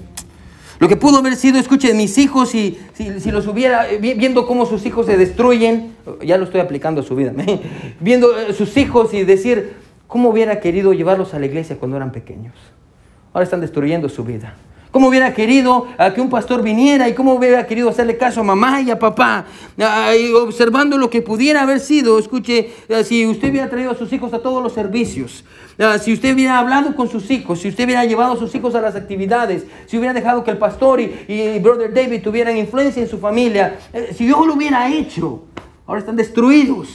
[0.80, 4.66] Lo que pudo haber sido, escuche, mis hijos, y si, los hubiera, eh, viendo cómo
[4.66, 7.32] sus hijos se destruyen, ya lo estoy aplicando a su vida,
[8.00, 9.74] viendo eh, sus hijos y decir,
[10.08, 12.54] ¿cómo hubiera querido llevarlos a la iglesia cuando eran pequeños?
[13.32, 14.56] Ahora están destruyendo su vida.
[14.94, 18.44] ¿Cómo hubiera querido a que un pastor viniera y cómo hubiera querido hacerle caso a
[18.44, 19.44] mamá y a papá?
[20.40, 24.32] observando lo que pudiera haber sido, escuche, eh, si usted hubiera traído a sus hijos
[24.32, 25.44] a todos los servicios,
[26.00, 28.80] si usted hubiera hablado con sus hijos, si usted hubiera llevado a sus hijos a
[28.80, 33.18] las actividades, si hubiera dejado que el pastor y, Brother David tuvieran influencia en su
[33.18, 35.42] familia, eh, si yo lo hubiera hecho,
[35.88, 36.88] ahora están destruidos.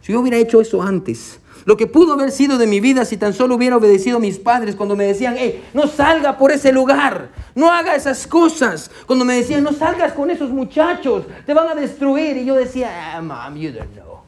[0.00, 3.16] Si yo hubiera hecho eso antes, lo que pudo haber sido de mi vida si
[3.16, 6.70] tan solo hubiera obedecido a mis padres cuando me decían, hey, no salga por ese
[6.70, 8.88] lugar, no haga esas cosas.
[9.04, 12.36] Cuando me decían, no salgas con esos muchachos, te van a destruir.
[12.36, 14.20] Y yo decía, ah, mom, you don't know.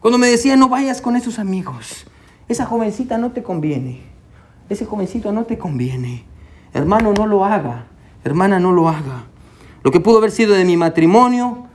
[0.00, 2.06] Cuando me decían, no vayas con esos amigos,
[2.48, 4.00] esa jovencita no te conviene,
[4.70, 6.24] ese jovencito no te conviene.
[6.72, 7.88] Hermano, no lo haga,
[8.24, 9.26] hermana, no lo haga.
[9.82, 11.66] Lo que pudo haber sido de mi matrimonio,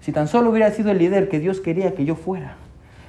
[0.00, 2.58] si tan solo hubiera sido el líder que Dios quería que yo fuera.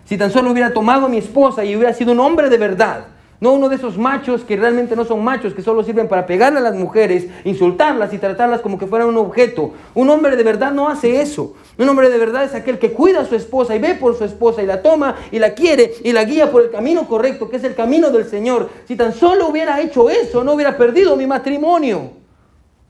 [0.09, 3.05] Si tan solo hubiera tomado a mi esposa y hubiera sido un hombre de verdad,
[3.39, 6.57] no uno de esos machos que realmente no son machos, que solo sirven para pegarle
[6.57, 9.75] a las mujeres, insultarlas y tratarlas como que fueran un objeto.
[9.93, 11.53] Un hombre de verdad no hace eso.
[11.77, 14.23] Un hombre de verdad es aquel que cuida a su esposa y ve por su
[14.23, 17.57] esposa y la toma y la quiere y la guía por el camino correcto, que
[17.57, 18.67] es el camino del Señor.
[18.87, 22.13] Si tan solo hubiera hecho eso, no hubiera perdido mi matrimonio.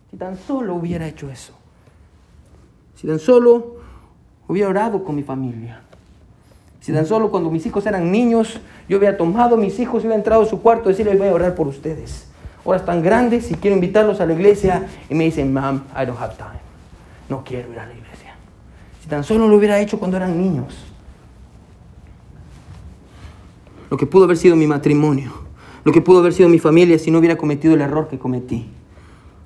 [0.10, 1.52] Si tan solo hubiera hecho eso.
[2.96, 3.76] Si tan solo
[4.48, 5.82] hubiera orado con mi familia.
[6.82, 10.16] Si tan solo cuando mis hijos eran niños, yo hubiera tomado mis hijos y hubiera
[10.16, 12.28] entrado a su cuarto y decirles, voy a orar por ustedes.
[12.66, 16.20] Ahora están grandes y quiero invitarlos a la iglesia y me dicen, Mom, I don't
[16.20, 16.60] have time.
[17.28, 18.36] No quiero ir a la iglesia.
[19.02, 20.76] Si tan solo lo hubiera hecho cuando eran niños.
[23.90, 25.32] Lo que pudo haber sido mi matrimonio.
[25.84, 28.70] Lo que pudo haber sido mi familia si no hubiera cometido el error que cometí.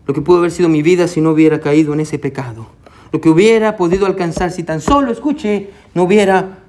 [0.05, 2.67] Lo que pudo haber sido mi vida si no hubiera caído en ese pecado.
[3.11, 6.62] Lo que hubiera podido alcanzar si tan solo, escuche, no hubiera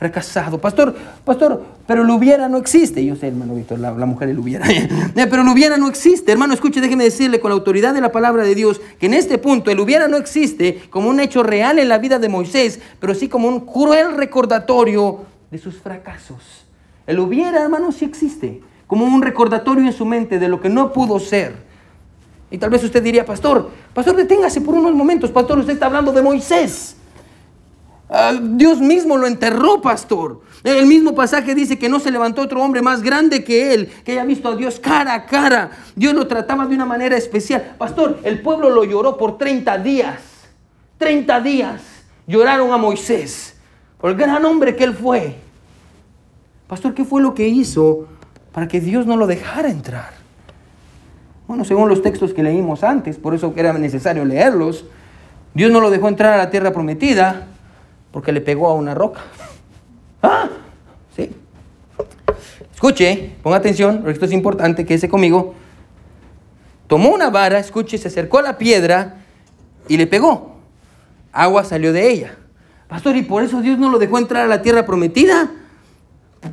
[0.00, 0.58] fracasado.
[0.58, 3.04] Pastor, pastor, pero lo hubiera no existe.
[3.04, 4.66] Yo sé, hermano Víctor, la, mujer lo hubiera.
[5.14, 6.32] pero lo hubiera no existe.
[6.32, 9.36] Hermano, escuche, déjeme decirle con la autoridad de la palabra de Dios que en este
[9.36, 13.14] punto el hubiera no existe como un hecho real en la vida de Moisés, pero
[13.14, 16.64] sí como un cruel recordatorio de sus fracasos.
[17.06, 20.94] El hubiera, hermano, sí existe, como un recordatorio en su mente de lo que no
[20.94, 21.56] pudo ser.
[22.50, 26.10] Y tal vez usted diría, pastor, pastor, deténgase por unos momentos, pastor, usted está hablando
[26.10, 26.96] de Moisés.
[28.12, 30.40] Ah, Dios mismo lo enterró, pastor.
[30.64, 34.12] El mismo pasaje dice que no se levantó otro hombre más grande que él, que
[34.12, 35.70] haya visto a Dios cara a cara.
[35.94, 37.76] Dios lo trataba de una manera especial.
[37.78, 40.18] Pastor, el pueblo lo lloró por 30 días.
[40.98, 41.82] 30 días
[42.26, 43.54] lloraron a Moisés
[44.00, 45.36] por el gran hombre que él fue.
[46.66, 48.08] Pastor, ¿qué fue lo que hizo
[48.52, 50.10] para que Dios no lo dejara entrar?
[51.46, 54.84] Bueno, según los textos que leímos antes, por eso era necesario leerlos,
[55.54, 57.46] Dios no lo dejó entrar a la tierra prometida
[58.12, 59.20] porque le pegó a una roca.
[60.22, 60.48] ¿Ah?
[61.14, 61.30] ¿Sí?
[62.72, 65.54] Escuche, ponga atención, esto es importante, quédese conmigo.
[66.86, 69.16] Tomó una vara, escuche, se acercó a la piedra
[69.88, 70.56] y le pegó.
[71.32, 72.36] Agua salió de ella.
[72.88, 75.50] Pastor, ¿y por eso Dios no lo dejó entrar a la tierra prometida?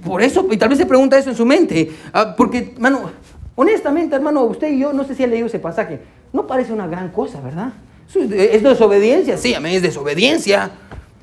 [0.03, 1.91] Por eso, y tal vez se pregunta eso en su mente.
[2.13, 3.09] Ah, porque, hermano,
[3.55, 6.01] honestamente, hermano, usted y yo, no sé si ha leído ese pasaje,
[6.33, 7.73] no parece una gran cosa, ¿verdad?
[8.13, 9.37] ¿Es desobediencia?
[9.37, 10.71] Sí, a mí es desobediencia.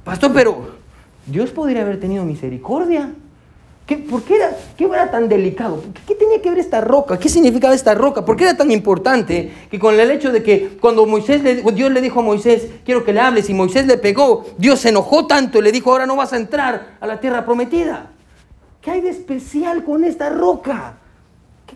[0.05, 0.75] Pastor, pero
[1.27, 3.11] Dios podría haber tenido misericordia.
[3.87, 5.83] ¿Qué, ¿Por qué era, qué era tan delicado?
[6.07, 7.19] ¿Qué, tenía que ver esta roca?
[7.19, 8.25] ¿Qué significaba esta roca?
[8.25, 12.01] ¿Por qué era tan importante que con el hecho de que cuando Moisés Dios le
[12.01, 15.59] dijo a Moisés, quiero que le hables, y Moisés le pegó, Dios se enojó tanto
[15.59, 18.11] y le dijo, ahora no vas a entrar a la tierra prometida?
[18.81, 20.99] ¿Qué hay de especial con esta roca?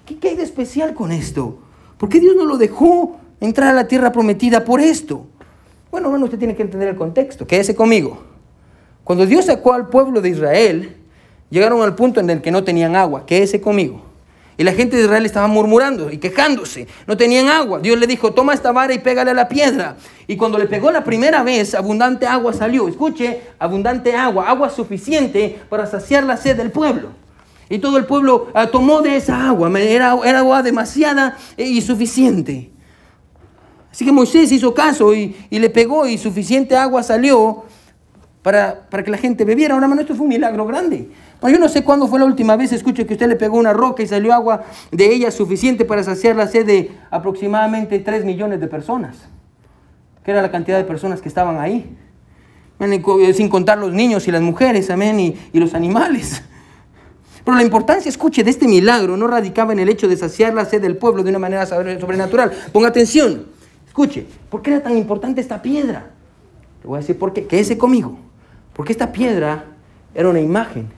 [0.06, 1.58] ¿Qué, qué hay de especial con esto?
[1.98, 5.26] ¿Por qué Dios no lo dejó entrar a la tierra prometida por esto?
[5.90, 7.46] Bueno, bueno, usted tiene que entender el contexto.
[7.46, 8.22] Quédese conmigo.
[9.05, 10.96] Cuando Dios sacó al pueblo de Israel,
[11.48, 13.24] llegaron al punto en el que no tenían agua.
[13.24, 14.03] Quédese conmigo.
[14.59, 16.88] Y la gente de Israel estaba murmurando y quejándose.
[17.07, 17.79] No tenían agua.
[17.79, 19.96] Dios le dijo, toma esta vara y pégale a la piedra.
[20.27, 22.88] Y cuando le pegó la primera vez, abundante agua salió.
[22.88, 27.11] Escuche, abundante agua, agua suficiente para saciar la sed del pueblo.
[27.70, 29.70] Y todo el pueblo ah, tomó de esa agua.
[29.79, 32.72] Era, era agua demasiada y suficiente.
[33.98, 37.64] Así que Moisés hizo caso y, le pegó y suficiente agua salió
[38.42, 39.74] para, que la gente bebiera.
[39.74, 41.11] Ahora, hermano, esto fue un milagro grande.
[41.42, 44.04] yo no sé cuándo fue la última vez, escuche que usted le pegó una roca
[44.04, 48.68] y salió agua de ella suficiente para saciar la sed de aproximadamente 3 millones de
[48.68, 49.16] personas,
[50.22, 51.96] que era la cantidad de personas que estaban ahí.
[53.34, 56.40] sin contar los niños y las mujeres, amén, y, y los animales.
[57.44, 60.66] Pero la importancia, escuche, de este milagro no radicaba en el hecho de saciar la
[60.66, 62.52] sed del pueblo de una manera sobrenatural.
[62.72, 63.57] Ponga atención,
[63.98, 66.11] escuche, ¿por qué era tan importante esta piedra?
[66.82, 68.16] Le voy a decir por qué, quédese conmigo.
[68.72, 69.64] Porque esta piedra
[70.14, 70.88] era una imagen.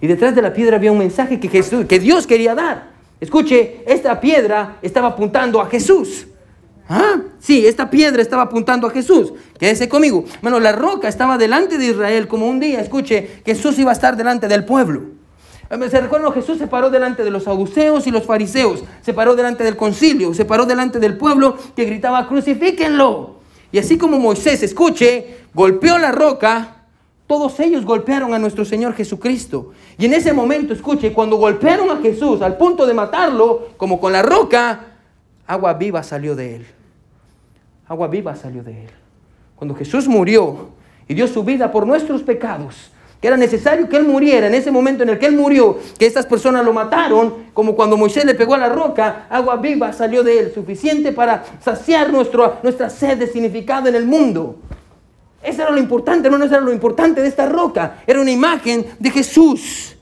[0.00, 2.90] Y detrás de la piedra había un mensaje que, Jesús, que Dios quería dar.
[3.20, 6.26] Escuche, esta piedra estaba apuntando a Jesús.
[6.88, 7.20] ¿Ah?
[7.38, 9.32] Sí, esta piedra estaba apuntando a Jesús.
[9.56, 10.24] Quédese conmigo.
[10.42, 14.16] Bueno, la roca estaba delante de Israel como un día, escuche, Jesús iba a estar
[14.16, 15.02] delante del pueblo.
[15.72, 19.64] Se recuerda, Jesús se paró delante de los saduceos y los fariseos, se paró delante
[19.64, 23.36] del concilio, se paró delante del pueblo que gritaba, crucifíquenlo.
[23.72, 26.82] Y así como Moisés, escuche, golpeó la roca,
[27.26, 29.72] todos ellos golpearon a nuestro Señor Jesucristo.
[29.96, 34.12] Y en ese momento, escuche, cuando golpearon a Jesús al punto de matarlo, como con
[34.12, 34.88] la roca,
[35.46, 36.66] agua viva salió de él.
[37.88, 38.90] Agua viva salió de él.
[39.56, 40.68] Cuando Jesús murió
[41.08, 42.90] y dio su vida por nuestros pecados,
[43.22, 46.06] que era necesario que Él muriera, en ese momento en el que Él murió, que
[46.06, 50.24] estas personas lo mataron, como cuando Moisés le pegó a la roca, agua viva salió
[50.24, 54.56] de Él, suficiente para saciar nuestro, nuestra sed de significado en el mundo.
[55.40, 58.02] Eso era lo importante, no, eso era lo importante de esta roca.
[58.08, 59.96] Era una imagen de Jesús.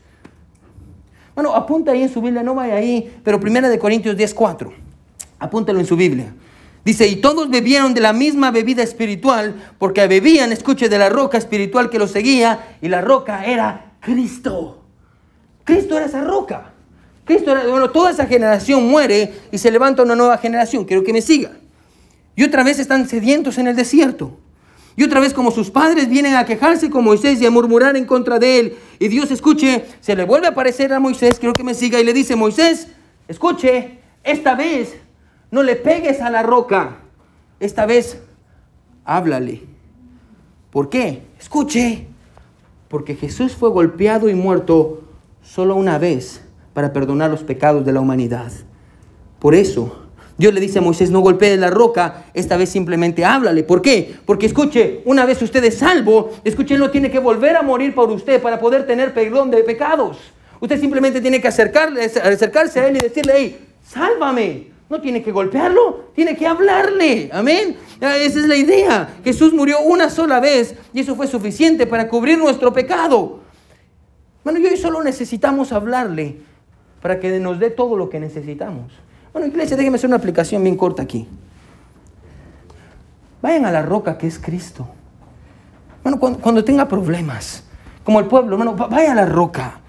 [1.35, 4.73] Bueno, apunta ahí en su Biblia, no vaya ahí, pero primera de Corintios 10:4.
[5.39, 6.33] Apúntalo en su Biblia.
[6.85, 11.37] Dice, y todos bebieron de la misma bebida espiritual, porque bebían, escuche, de la roca
[11.37, 14.83] espiritual que los seguía, y la roca era Cristo.
[15.65, 16.73] Cristo era esa roca.
[17.25, 20.85] Cristo era, bueno, toda esa generación muere y se levanta una nueva generación.
[20.85, 21.53] Quiero que me siga.
[22.35, 24.39] Y otra vez están sedientos en el desierto.
[24.97, 28.05] Y otra vez como sus padres vienen a quejarse con Moisés y a murmurar en
[28.05, 28.77] contra de él.
[28.99, 32.05] Y Dios escuche, se le vuelve a aparecer a Moisés, quiero que me siga, y
[32.05, 32.89] le dice, Moisés,
[33.29, 34.97] escuche, esta vez
[35.51, 36.99] no le pegues a la roca,
[37.59, 38.21] esta vez
[39.05, 39.63] háblale.
[40.71, 41.23] ¿Por qué?
[41.39, 42.07] Escuche,
[42.89, 45.03] porque Jesús fue golpeado y muerto
[45.43, 48.53] solo una vez para perdonar los pecados de la humanidad.
[49.39, 50.01] Por eso
[50.41, 53.63] Dios le dice a Moisés, no golpee la roca, esta vez simplemente háblale.
[53.63, 54.17] ¿Por qué?
[54.25, 57.95] Porque escuche, una vez usted es salvo, escuche, Él no tiene que volver a morir
[57.95, 60.17] por usted para poder tener perdón de pecados.
[60.59, 64.70] Usted simplemente tiene que acercarse a Él y decirle, hey, sálvame.
[64.91, 67.31] No tiene que golpearlo, tiene que hablarle.
[67.33, 67.77] Amén.
[68.01, 69.17] Esa es la idea.
[69.23, 73.39] Jesús murió una sola vez y eso fue suficiente para cubrir nuestro pecado.
[74.43, 76.39] Bueno, y hoy solo necesitamos hablarle
[77.01, 78.93] para que nos dé todo lo que necesitamos.
[79.33, 81.29] Bueno, iglesia, déjeme hacer una aplicación bien corta aquí.
[83.41, 84.89] Vayan a la roca que es Cristo.
[86.03, 87.63] Bueno, cuando, tenga problemas,
[88.03, 89.81] como el pueblo, hermano, vaya a la roca.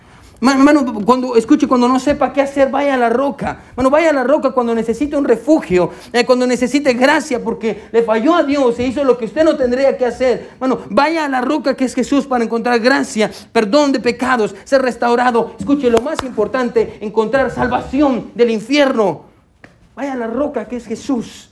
[0.42, 3.60] Hermano, cuando escuche, cuando no sepa qué hacer, vaya a la roca.
[3.76, 8.02] Bueno, vaya a la roca cuando necesite un refugio, eh, cuando necesite gracia porque le
[8.02, 10.50] falló a Dios e hizo lo que usted no tendría que hacer.
[10.58, 14.82] Bueno, vaya a la roca que es Jesús para encontrar gracia, perdón de pecados, ser
[14.82, 15.56] restaurado.
[15.60, 19.26] Escuche, lo más importante, encontrar salvación del infierno.
[19.96, 21.52] Vaya a la roca que es Jesús.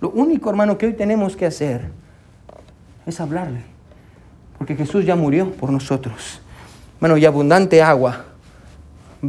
[0.00, 1.90] Lo único, hermano, que hoy tenemos que hacer
[3.04, 3.60] es hablarle.
[4.56, 6.40] Porque Jesús ya murió por nosotros.
[7.00, 8.24] Bueno, y abundante agua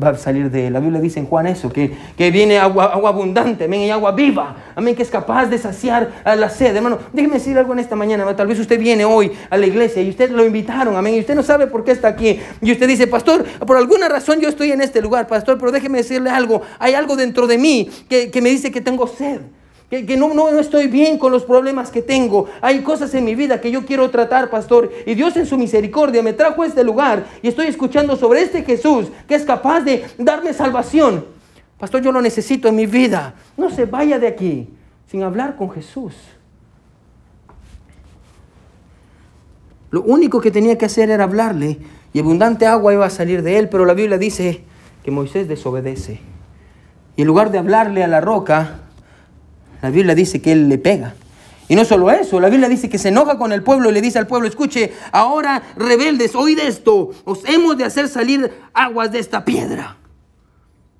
[0.02, 0.74] va a salir de él.
[0.74, 4.12] La Biblia dice en Juan eso, que, que viene agua, agua abundante, amén, y agua
[4.12, 6.76] viva, amén, que es capaz de saciar a la sed.
[6.76, 10.02] Hermano, déjeme decir algo en esta mañana, tal vez usted viene hoy a la iglesia
[10.02, 12.40] y usted lo invitaron, amén, y usted no sabe por qué está aquí.
[12.62, 16.00] Y usted dice, pastor, por alguna razón yo estoy en este lugar, pastor, pero déjeme
[16.00, 19.42] decirle algo, hay algo dentro de mí que, que me dice que tengo sed
[19.90, 22.48] que, no, no, estoy bien con los problemas que tengo.
[22.62, 24.92] Hay cosas en mi vida que yo quiero tratar, pastor.
[25.06, 28.64] Y Dios en su misericordia me trajo a este lugar y estoy escuchando sobre este
[28.64, 31.26] Jesús que es capaz de darme salvación.
[31.78, 33.36] Pastor, yo lo necesito en mi vida.
[33.58, 34.70] No se vaya de aquí
[35.10, 36.14] sin hablar con Jesús.
[39.92, 41.78] Lo único que tenía que hacer era hablarle
[42.12, 44.64] y abundante agua iba a salir de él, pero la Biblia dice
[45.04, 46.20] que Moisés desobedece.
[47.16, 48.80] Y en lugar de hablarle a la roca,
[49.86, 51.14] la Biblia dice que él le pega.
[51.68, 54.02] Y no solo eso, la Biblia dice que se enoja con el pueblo y le
[54.02, 59.20] dice al pueblo, escuche, ahora rebeldes, oíd esto, os hemos de hacer salir aguas de
[59.20, 59.98] esta piedra.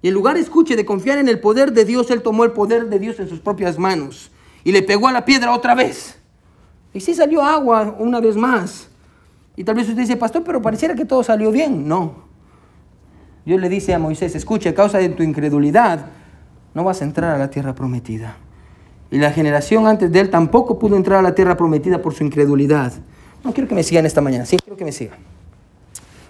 [0.04, 2.86] Y en lugar, escuche, de confiar en el poder de Dios, él tomó el poder
[2.88, 4.30] de Dios en sus propias manos
[4.64, 6.20] y le pegó a la piedra otra vez.
[6.94, 8.88] Y sí salió agua una vez más.
[9.56, 11.88] Y tal vez usted dice, pastor, pero pareciera que todo salió bien.
[11.88, 12.26] No.
[13.46, 16.06] Dios le dice a Moisés, escuche, a causa de tu incredulidad,
[16.76, 18.38] no vas a entrar a la tierra prometida.
[19.12, 22.24] Y la generación antes de él tampoco pudo entrar a la tierra prometida por su
[22.24, 22.94] incredulidad.
[23.44, 25.20] No quiero que me sigan esta mañana, sí, quiero que me sigan.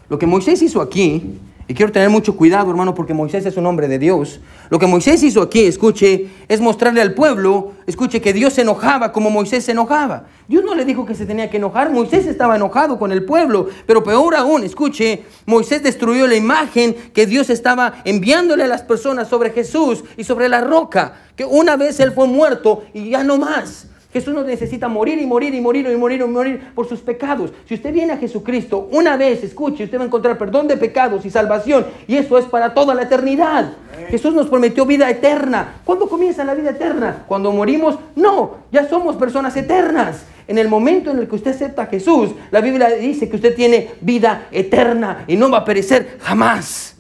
[0.10, 3.66] Lo que Moisés hizo aquí Y quiero tener mucho cuidado, hermano, porque Moisés es un
[3.66, 4.40] hombre de Dios.
[4.70, 9.12] Lo que Moisés hizo aquí, escuche, es mostrarle al pueblo, escuche, que Dios se enojaba
[9.12, 10.26] como Moisés se enojaba.
[10.48, 13.68] Dios no le dijo que se tenía que enojar, Moisés estaba enojado con el pueblo,
[13.88, 19.28] pero peor aún, escuche, Moisés destruyó la imagen que Dios estaba enviándole a las personas
[19.28, 23.40] sobre Jesús y sobre la roca, que una vez él fue muerto y ya no
[23.40, 23.88] más.
[24.16, 27.52] Jesús no necesita morir y morir y morir y morir y morir por sus pecados.
[27.68, 31.26] Si usted viene a Jesucristo una vez, escuche, usted va a encontrar perdón de pecados
[31.26, 31.86] y salvación.
[32.08, 33.74] Y eso es para toda la eternidad.
[34.10, 35.82] Jesús nos prometió vida eterna.
[35.84, 37.26] ¿Cuándo comienza la vida eterna?
[37.28, 38.00] ¿Cuando morimos?
[38.16, 40.24] No, ya somos personas eternas.
[40.48, 43.54] En el momento en el que usted acepta a Jesús, la Biblia dice que usted
[43.54, 46.95] tiene vida eterna y no va a perecer jamás.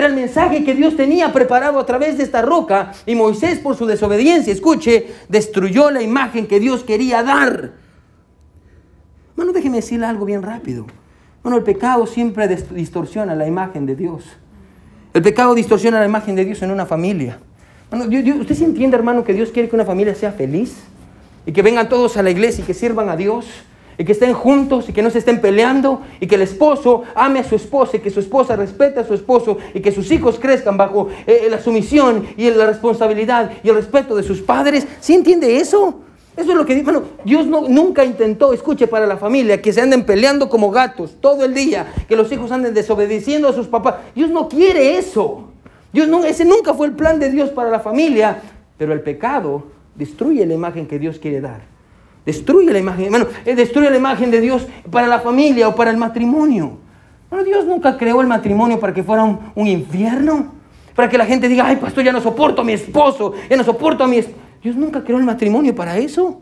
[0.00, 3.76] Era el mensaje que Dios tenía preparado a través de esta roca y Moisés por
[3.76, 7.72] su desobediencia, escuche, destruyó la imagen que Dios quería dar.
[9.36, 10.86] Bueno, déjeme decirle algo bien rápido.
[11.42, 14.24] Bueno, el pecado siempre distorsiona la imagen de Dios.
[15.12, 17.38] El pecado distorsiona la imagen de Dios en una familia.
[17.90, 20.78] Bueno, ¿Usted sí entiende, hermano, que Dios quiere que una familia sea feliz?
[21.44, 23.44] Y que vengan todos a la iglesia y que sirvan a Dios
[24.00, 27.40] y que estén juntos y que no se estén peleando y que el esposo ame
[27.40, 30.38] a su esposa y que su esposa respete a su esposo y que sus hijos
[30.38, 34.86] crezcan bajo eh, la sumisión y la responsabilidad y el respeto de sus padres.
[35.00, 36.00] ¿Sí entiende eso?
[36.34, 39.82] Eso es lo que bueno, Dios no, nunca intentó, escuche, para la familia, que se
[39.82, 43.96] anden peleando como gatos todo el día, que los hijos anden desobedeciendo a sus papás.
[44.14, 45.50] Dios no quiere eso.
[45.92, 48.40] Dios no, ese nunca fue el plan de Dios para la familia,
[48.78, 51.79] pero el pecado destruye la imagen que Dios quiere dar.
[52.24, 55.96] Destruye la imagen, eh, destruye la imagen de Dios para la familia o para el
[55.96, 56.78] matrimonio.
[57.44, 60.52] Dios nunca creó el matrimonio para que fuera un, infierno,
[60.94, 63.64] para que la gente diga, ay, pastor, ya no soporto a mi esposo, ya no
[63.64, 64.38] soporto a mi esposo.
[64.62, 66.40] Dios nunca creó el matrimonio para eso.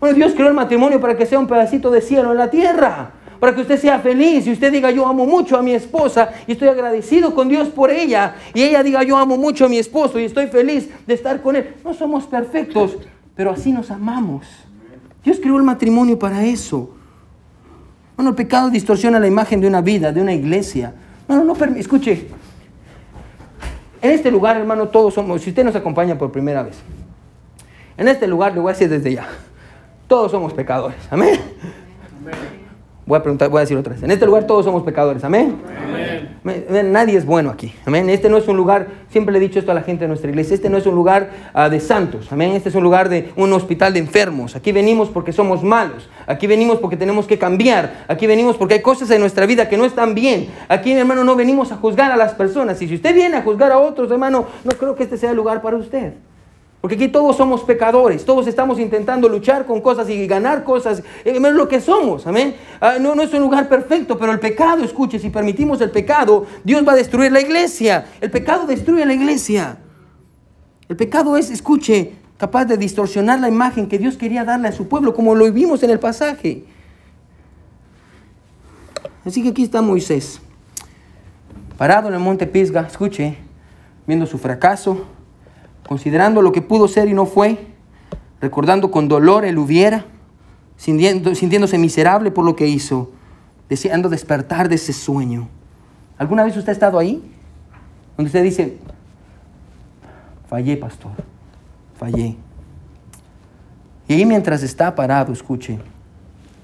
[0.00, 3.10] Bueno, Dios creó el matrimonio para que sea un pedacito de cielo en la tierra,
[3.40, 6.52] para que usted sea feliz y usted diga, yo amo mucho a mi esposa y
[6.52, 10.18] estoy agradecido con Dios por ella, y ella diga, yo amo mucho a mi esposo
[10.18, 11.74] y estoy feliz de estar con él.
[11.84, 12.96] No somos perfectos,
[13.34, 14.46] pero así nos amamos.
[15.28, 16.88] Dios creó el matrimonio para eso.
[18.16, 20.94] Bueno, el pecado distorsiona la imagen de una vida, de una iglesia.
[21.26, 22.28] Bueno, no escuche.
[24.00, 26.78] En este lugar, hermano, todos somos, si usted nos acompaña por primera vez,
[27.98, 29.28] en este lugar, le voy a decir desde ya,
[30.06, 30.96] todos somos pecadores.
[31.10, 31.38] Amén.
[33.08, 34.02] Voy a preguntar, voy a decir otra vez.
[34.02, 35.24] En este lugar todos somos pecadores.
[35.24, 35.56] Amén.
[36.44, 37.72] Nadie es bueno aquí.
[37.86, 38.10] Amén.
[38.10, 40.28] Este no es un lugar, siempre le he dicho esto a la gente de nuestra
[40.28, 42.30] iglesia, este no es un lugar ah, de santos.
[42.30, 42.52] Amén.
[42.52, 44.56] Este es un lugar de un hospital de enfermos.
[44.56, 46.10] Aquí venimos porque somos malos.
[46.26, 48.04] Aquí venimos porque tenemos que cambiar.
[48.08, 50.48] Aquí venimos porque hay cosas en nuestra vida que no están bien.
[50.68, 52.82] Aquí, hermano, no venimos a juzgar a las personas.
[52.82, 55.36] Y si usted viene a juzgar a otros, hermano, no creo que este sea el
[55.36, 56.12] lugar para usted.
[56.80, 61.36] Porque aquí todos somos pecadores, todos estamos intentando luchar con cosas y ganar cosas, es
[61.36, 62.54] eh, lo que somos, amén.
[62.80, 66.46] Ah, no, no es un lugar perfecto, pero el pecado, escuche, si permitimos el pecado,
[66.62, 68.06] Dios va a destruir la iglesia.
[68.20, 69.78] El pecado destruye la iglesia.
[70.88, 74.86] El pecado es, escuche, capaz de distorsionar la imagen que Dios quería darle a su
[74.86, 76.64] pueblo, como lo vimos en el pasaje.
[79.24, 80.40] Así que aquí está Moisés,
[81.76, 83.36] parado en el monte Pisga, escuche,
[84.06, 85.06] viendo su fracaso,
[85.88, 87.66] considerando lo que pudo ser y no fue,
[88.42, 90.04] recordando con dolor el hubiera,
[90.76, 93.10] sintiéndose miserable por lo que hizo,
[93.70, 95.48] deseando despertar de ese sueño.
[96.18, 97.22] ¿Alguna vez usted ha estado ahí?
[98.16, 98.76] Donde usted dice,
[100.48, 101.12] fallé, pastor,
[101.98, 102.36] fallé.
[104.08, 105.78] Y ahí mientras está parado, escuche,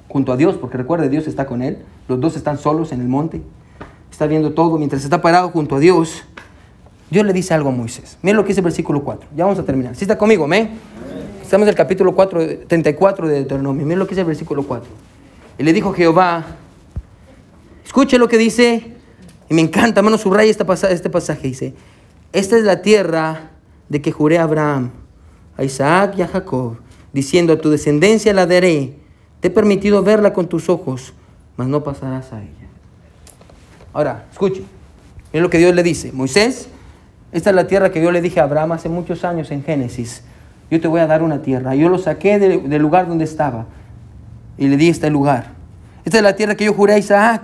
[0.09, 3.09] junto a Dios, porque recuerde, Dios está con él, los dos están solos en el
[3.09, 3.43] monte,
[4.11, 6.25] está viendo todo, mientras está parado junto a Dios,
[7.15, 8.19] Dios le dice algo a Moisés.
[8.23, 9.29] Miren lo que dice el versículo 4.
[9.37, 9.95] Ya vamos a terminar.
[9.95, 10.47] ¿Sí está conmigo?
[10.47, 10.81] Amén.
[11.41, 13.85] Estamos en el capítulo 4, 34 de Deuteronomio.
[13.85, 14.91] Miren lo que dice el versículo 4.
[15.59, 16.45] Y le dijo Jehová,
[17.85, 18.97] escuche lo que dice,
[19.49, 21.47] y me encanta, hermano, subraya este pasaje, este pasaje.
[21.47, 21.75] Dice,
[22.33, 23.53] esta es la tierra
[23.89, 24.91] de que juré a Abraham,
[25.57, 26.79] a Isaac y a Jacob,
[27.13, 28.97] diciendo, a tu descendencia la daré.
[29.39, 31.13] Te he permitido verla con tus ojos,
[31.57, 32.67] mas no pasarás a ella.
[33.93, 34.65] Ahora, escuche.
[35.33, 36.11] Miren lo que Dios le dice.
[36.11, 36.71] Moisés,
[37.35, 40.23] esta es la tierra que yo le dije a Abraham hace muchos años en Génesis.
[40.71, 41.75] Yo te voy a dar una tierra.
[41.75, 43.67] Yo lo saqué del lugar donde estaba
[44.57, 45.49] y le di este lugar.
[46.05, 47.43] Esta es la tierra que yo juré a Isaac,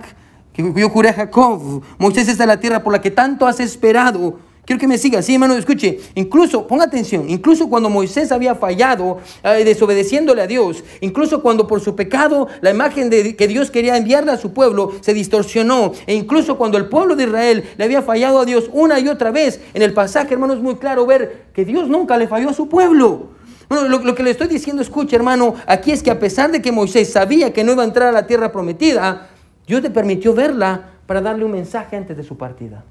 [0.53, 1.83] que yo juré a Jacob.
[1.97, 4.39] Moisés, esta es la tierra por la que tanto has esperado
[4.71, 5.99] Quiero que me siga, sí, hermano, escuche.
[6.15, 11.81] Incluso, ponga atención, incluso cuando Moisés había fallado, eh, desobedeciéndole a Dios, incluso cuando por
[11.81, 16.13] su pecado la imagen de, que Dios quería enviarle a su pueblo se distorsionó, e
[16.13, 19.59] incluso cuando el pueblo de Israel le había fallado a Dios una y otra vez,
[19.73, 22.69] en el pasaje, hermano, es muy claro ver que Dios nunca le falló a su
[22.69, 23.31] pueblo.
[23.67, 26.71] Bueno, lo, que le estoy diciendo, escuche, hermano, aquí es que a pesar de que
[26.71, 29.27] Moisés sabía que no iba a entrar a la tierra prometida,
[29.67, 32.85] Dios le permitió verla para darle un mensaje antes de su partida.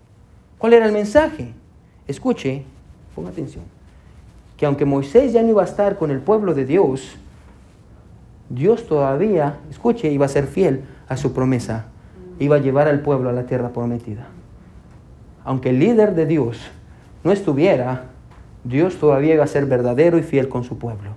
[0.58, 1.54] ¿Cuál era el mensaje?
[2.10, 2.64] Escuche,
[3.14, 3.62] ponga atención,
[4.56, 7.16] que aunque Moisés ya no iba a estar con el pueblo de Dios,
[8.48, 11.86] Dios todavía, escuche, iba a ser fiel a su promesa,
[12.40, 14.26] iba a llevar al pueblo a la tierra prometida.
[15.44, 16.58] Aunque el líder de Dios
[17.22, 18.06] no estuviera,
[18.64, 21.10] Dios todavía iba a ser verdadero y fiel con su pueblo.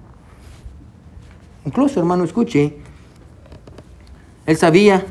[1.66, 2.78] Incluso, hermano, escuche,
[4.46, 5.04] él sabía,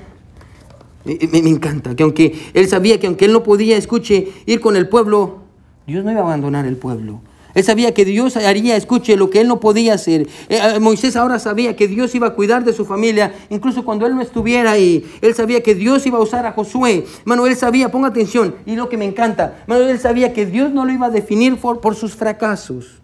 [1.05, 1.16] me,
[1.49, 5.41] encanta, que aunque él sabía que aunque él no podía, escuche, ir con el pueblo,
[5.87, 7.20] Dios no iba a abandonar el pueblo.
[7.55, 10.26] Él sabía que Dios haría, escuche, lo que él no podía hacer.
[10.49, 14.14] Eh, Moisés ahora sabía que Dios iba a cuidar de su familia, incluso cuando él
[14.14, 15.05] no estuviera ahí.
[15.20, 17.05] Él sabía que Dios iba a usar a Josué.
[17.24, 20.85] Manuel sabía, ponga atención, y lo que me encanta, Manuel él sabía que Dios no
[20.85, 23.03] lo iba a definir por, sus fracasos.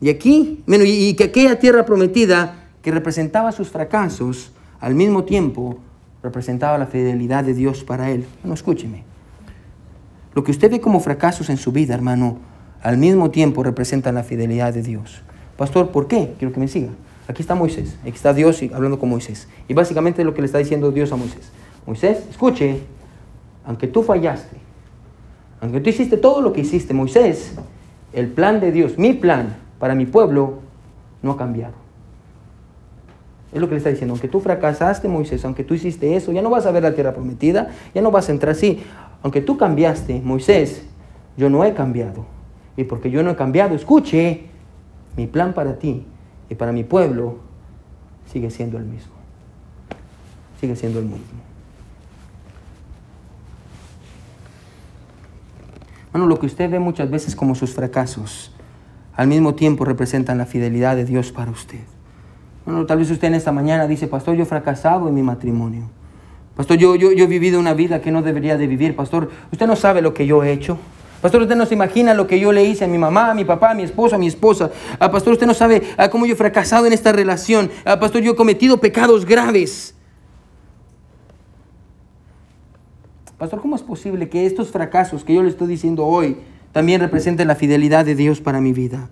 [0.00, 5.78] Y aquí, y, y que aquella tierra prometida que representaba sus fracasos, al mismo tiempo
[6.22, 8.26] representaba la fidelidad de Dios para él.
[8.42, 9.13] No, escúcheme.
[10.34, 12.38] Lo que usted ve como fracasos en su vida, hermano,
[12.82, 15.22] al mismo tiempo representan la fidelidad de Dios.
[15.56, 16.34] Pastor, ¿por qué?
[16.38, 16.90] Quiero que me siga.
[17.28, 19.48] Aquí está Moisés, aquí está Dios hablando con Moisés.
[19.68, 21.50] Y básicamente es lo que le está diciendo Dios a Moisés.
[21.86, 22.80] Moisés, escuche,
[23.64, 24.56] aunque tú fallaste,
[25.60, 27.54] aunque tú hiciste todo lo que hiciste, Moisés,
[28.12, 30.60] el plan de Dios, mi plan para mi pueblo,
[31.22, 31.72] no ha cambiado.
[33.52, 36.42] Es lo que le está diciendo, aunque tú fracasaste, Moisés, aunque tú hiciste eso, ya
[36.42, 38.82] no vas a ver la tierra prometida, ya no vas a entrar así.
[39.24, 40.84] Aunque tú cambiaste, Moisés,
[41.38, 42.26] yo no he cambiado.
[42.76, 44.44] Y porque yo no he cambiado, escuche,
[45.16, 46.04] mi plan para ti
[46.50, 47.38] y para mi pueblo
[48.26, 49.14] sigue siendo el mismo.
[50.60, 51.24] Sigue siendo el mismo.
[56.12, 58.52] Bueno, lo que usted ve muchas veces como sus fracasos,
[59.14, 61.80] al mismo tiempo representan la fidelidad de Dios para usted.
[62.66, 65.88] Bueno, tal vez usted en esta mañana dice, pastor, yo he fracasado en mi matrimonio.
[66.56, 68.94] Pastor, yo, yo, yo he vivido una vida que no debería de vivir.
[68.94, 70.78] Pastor, usted no sabe lo que yo he hecho.
[71.20, 73.44] Pastor, usted no se imagina lo que yo le hice a mi mamá, a mi
[73.44, 74.70] papá, a mi esposo, a mi esposa.
[74.98, 77.70] Ah, pastor, usted no sabe ah, cómo yo he fracasado en esta relación.
[77.84, 79.94] Ah, pastor, yo he cometido pecados graves.
[83.38, 86.36] Pastor, ¿cómo es posible que estos fracasos que yo le estoy diciendo hoy
[86.72, 89.08] también representen la fidelidad de Dios para mi vida?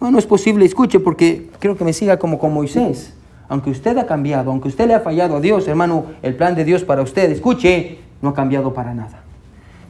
[0.00, 3.14] No, es posible, escuche, porque creo que me siga como con Moisés.
[3.48, 6.64] Aunque usted ha cambiado, aunque usted le ha fallado a Dios, hermano, el plan de
[6.64, 9.22] Dios para usted, escuche, no ha cambiado para nada.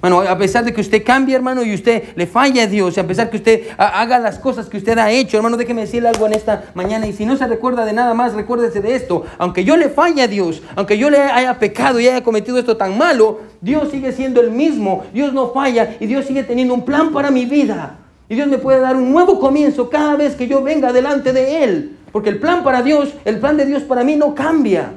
[0.00, 3.06] Bueno, a pesar de que usted cambie, hermano, y usted le falla a Dios, a
[3.06, 6.34] pesar que usted haga las cosas que usted ha hecho, hermano, déjeme decirle algo en
[6.34, 7.06] esta mañana.
[7.06, 9.24] Y si no se recuerda de nada más, recuérdese de esto.
[9.38, 12.76] Aunque yo le falle a Dios, aunque yo le haya pecado y haya cometido esto
[12.76, 15.04] tan malo, Dios sigue siendo el mismo.
[15.14, 17.96] Dios no falla y Dios sigue teniendo un plan para mi vida.
[18.28, 21.64] Y Dios me puede dar un nuevo comienzo cada vez que yo venga delante de
[21.64, 21.95] Él.
[22.12, 24.92] Porque el plan para Dios, el plan de Dios para mí no cambia.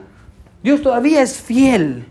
[0.63, 2.05] Dios todavía es fiel.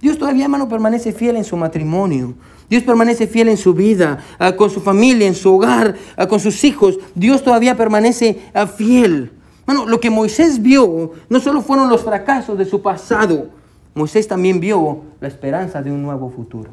[0.00, 2.34] Dios todavía, hermano, permanece fiel en su matrimonio.
[2.68, 6.40] Dios permanece fiel en su vida, ah, con su familia, en su hogar, ah, con
[6.40, 6.98] sus hijos.
[7.14, 9.32] Dios todavía permanece ah, fiel.
[9.64, 13.48] Bueno, lo que Moisés vio no solo fueron los fracasos de su pasado,
[13.94, 16.70] Moisés también vio la esperanza de un nuevo futuro.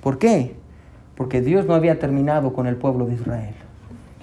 [0.00, 0.56] ¿Por qué?
[1.16, 3.54] Porque Dios no había terminado con el pueblo de Israel.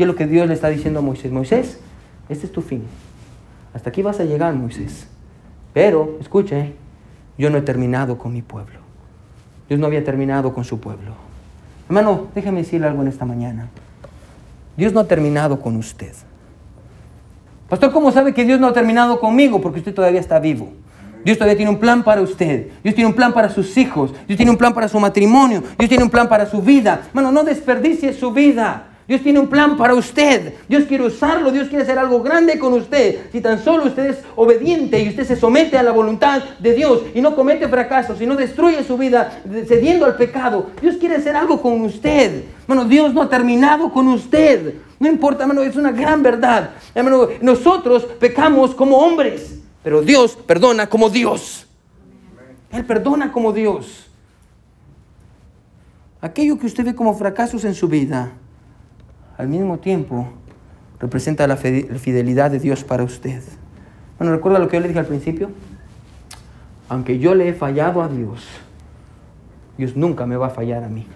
[0.01, 1.31] ¿Qué es lo que Dios le está diciendo a Moisés?
[1.31, 1.79] Moisés,
[2.27, 2.81] este es tu fin.
[3.71, 5.05] Hasta aquí vas a llegar, Moisés.
[5.73, 6.73] Pero, escuche,
[7.37, 8.79] yo no he terminado con mi pueblo.
[9.69, 11.11] Dios no había terminado con su pueblo.
[11.87, 13.69] Hermano, déjeme decirle algo en esta mañana.
[14.75, 16.15] Dios no ha terminado con usted.
[17.69, 19.61] Pastor, ¿cómo sabe que Dios no ha terminado conmigo?
[19.61, 20.73] Porque usted todavía está vivo.
[21.23, 22.69] Dios todavía tiene un plan para usted.
[22.83, 24.15] Dios tiene un plan para sus hijos.
[24.25, 25.61] Dios tiene un plan para su matrimonio.
[25.77, 27.03] Dios tiene un plan para su vida.
[27.09, 28.87] Hermano, no desperdicie su vida.
[29.11, 30.53] Dios tiene un plan para usted.
[30.69, 31.51] Dios quiere usarlo.
[31.51, 33.29] Dios quiere hacer algo grande con usted.
[33.29, 37.01] Si tan solo usted es obediente y usted se somete a la voluntad de Dios
[37.13, 41.35] y no comete fracasos y no destruye su vida cediendo al pecado, Dios quiere hacer
[41.35, 42.45] algo con usted.
[42.65, 44.75] Bueno, Dios no ha terminado con usted.
[44.97, 46.69] No importa, hermano, es una gran verdad.
[46.95, 51.67] Hermano, nosotros pecamos como hombres, pero Dios perdona como Dios.
[52.71, 54.07] Él perdona como Dios.
[56.21, 58.37] Aquello que usted ve como fracasos en su vida,
[59.41, 60.27] al mismo tiempo
[60.99, 63.41] representa la fidelidad de Dios para usted.
[64.19, 65.49] Bueno, recuerda lo que yo le dije al principio.
[66.89, 68.47] Aunque yo le he fallado a Dios,
[69.79, 71.07] Dios nunca me va a fallar a mí.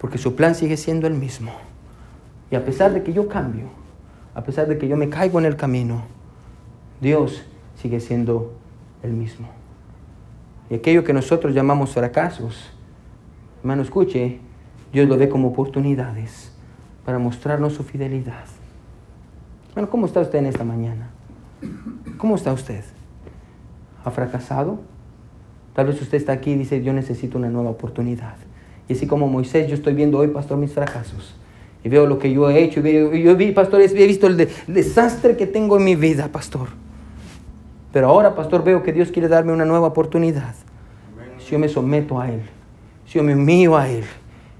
[0.00, 1.52] Porque su plan sigue siendo el mismo.
[2.50, 3.66] Y a pesar de que yo cambio,
[4.34, 6.04] a pesar de que yo me caigo en el camino,
[7.02, 7.42] Dios
[7.76, 8.54] sigue siendo
[9.02, 9.50] el mismo.
[10.70, 12.70] Y aquello que nosotros llamamos fracasos,
[13.60, 14.40] hermano, escuche,
[14.94, 16.52] Dios lo ve como oportunidades
[17.08, 18.44] para mostrarnos su fidelidad.
[19.72, 21.08] Bueno, ¿cómo está usted en esta mañana?
[22.18, 22.84] ¿Cómo está usted?
[24.04, 24.80] ¿Ha fracasado?
[25.72, 28.34] Tal vez usted está aquí y dice, yo necesito una nueva oportunidad.
[28.90, 31.34] Y así como Moisés, yo estoy viendo hoy, pastor, mis fracasos.
[31.82, 32.86] Y veo lo que yo he hecho.
[32.86, 36.28] Y yo vi, pastor, he visto el, de, el desastre que tengo en mi vida,
[36.28, 36.68] pastor.
[37.90, 40.54] Pero ahora, pastor, veo que Dios quiere darme una nueva oportunidad.
[41.38, 42.42] Si yo me someto a Él,
[43.06, 44.04] si yo me humillo a Él,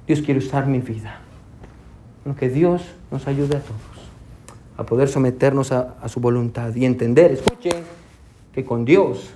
[0.07, 1.28] Dios quiere usar mi vida.
[2.37, 3.99] Que Dios nos ayude a todos
[4.79, 7.83] a poder someternos a, a su voluntad y entender, escuchen,
[8.55, 9.31] que con Dios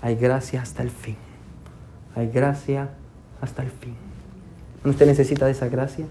[0.00, 1.16] hay gracia hasta el fin.
[2.16, 2.88] Hay gracia
[3.42, 3.94] hasta el fin.
[4.82, 6.06] ¿Usted necesita de esa gracia?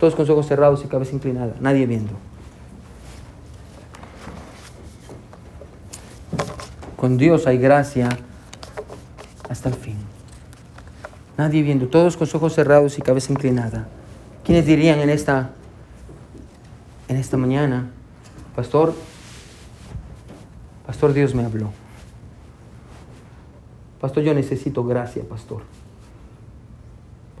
[0.00, 2.12] Todos con sus ojos cerrados y cabeza inclinada, nadie viendo.
[6.96, 8.08] Con Dios hay gracia
[9.50, 9.96] hasta el fin.
[11.36, 13.86] Nadie viendo, todos con sus ojos cerrados y cabeza inclinada.
[14.46, 15.50] ¿Quiénes dirían en esta,
[17.08, 17.90] en esta mañana,
[18.54, 18.94] Pastor,
[20.86, 21.72] Pastor Dios me habló?
[24.00, 25.62] Pastor, yo necesito gracia, Pastor.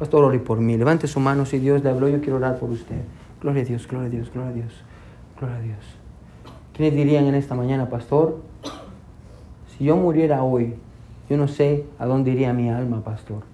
[0.00, 0.76] Pastor, ore por mí.
[0.76, 3.02] Levante su mano si Dios le habló, yo quiero orar por usted.
[3.40, 4.72] Gloria a Dios, gloria a Dios, gloria a Dios,
[5.38, 5.78] gloria a Dios.
[6.74, 8.40] ¿Quiénes dirían en esta mañana, Pastor?
[9.78, 10.74] Si yo muriera hoy,
[11.30, 13.44] yo no sé a dónde iría mi alma, Pastor.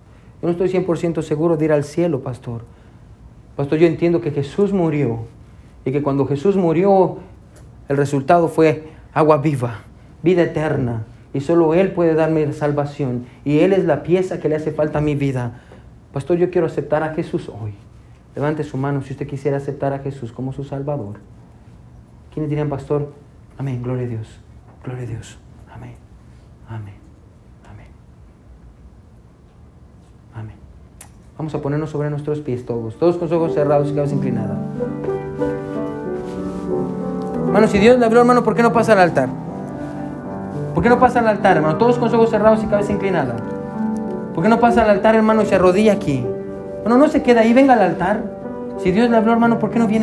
[0.40, 2.62] Yo no estoy 100% seguro de ir al cielo, Pastor.
[3.57, 5.26] Pastor, yo entiendo que Jesús murió
[5.84, 7.18] y que cuando Jesús murió,
[7.88, 9.80] el resultado fue agua viva,
[10.22, 11.05] vida eterna.
[11.34, 13.26] Y solo Él puede darme salvación.
[13.44, 15.61] Y Él es la pieza que le hace falta a mi vida.
[16.12, 17.74] Pastor, yo quiero aceptar a Jesús hoy.
[18.34, 21.16] Levante su mano si usted quisiera aceptar a Jesús como su Salvador.
[22.32, 23.12] ¿Quiénes dirían, Pastor?
[23.59, 24.40] Amén, gloria a Dios,
[24.82, 25.38] gloria a Dios.
[25.70, 25.94] Amén,
[26.66, 26.94] amén,
[27.70, 27.86] amén.
[30.34, 30.57] Amén.
[31.39, 34.57] Vamos a ponernos sobre nuestros pies todos, todos con los ojos cerrados y cabeza inclinada.
[37.47, 39.28] Hermano, si Dios le abrió, hermano, ¿por qué no pasa al altar?
[40.74, 41.76] ¿Por qué no pasa al altar, hermano?
[41.78, 43.37] Todos con los ojos cerrados y cabeza inclinada.
[44.35, 46.24] ¿Por qué no pasa al altar, hermano, y se arrodilla aquí?
[46.83, 48.22] Bueno, no se queda ahí, venga al altar.
[48.78, 50.01] Si Dios le habló, hermano, ¿por qué no viene?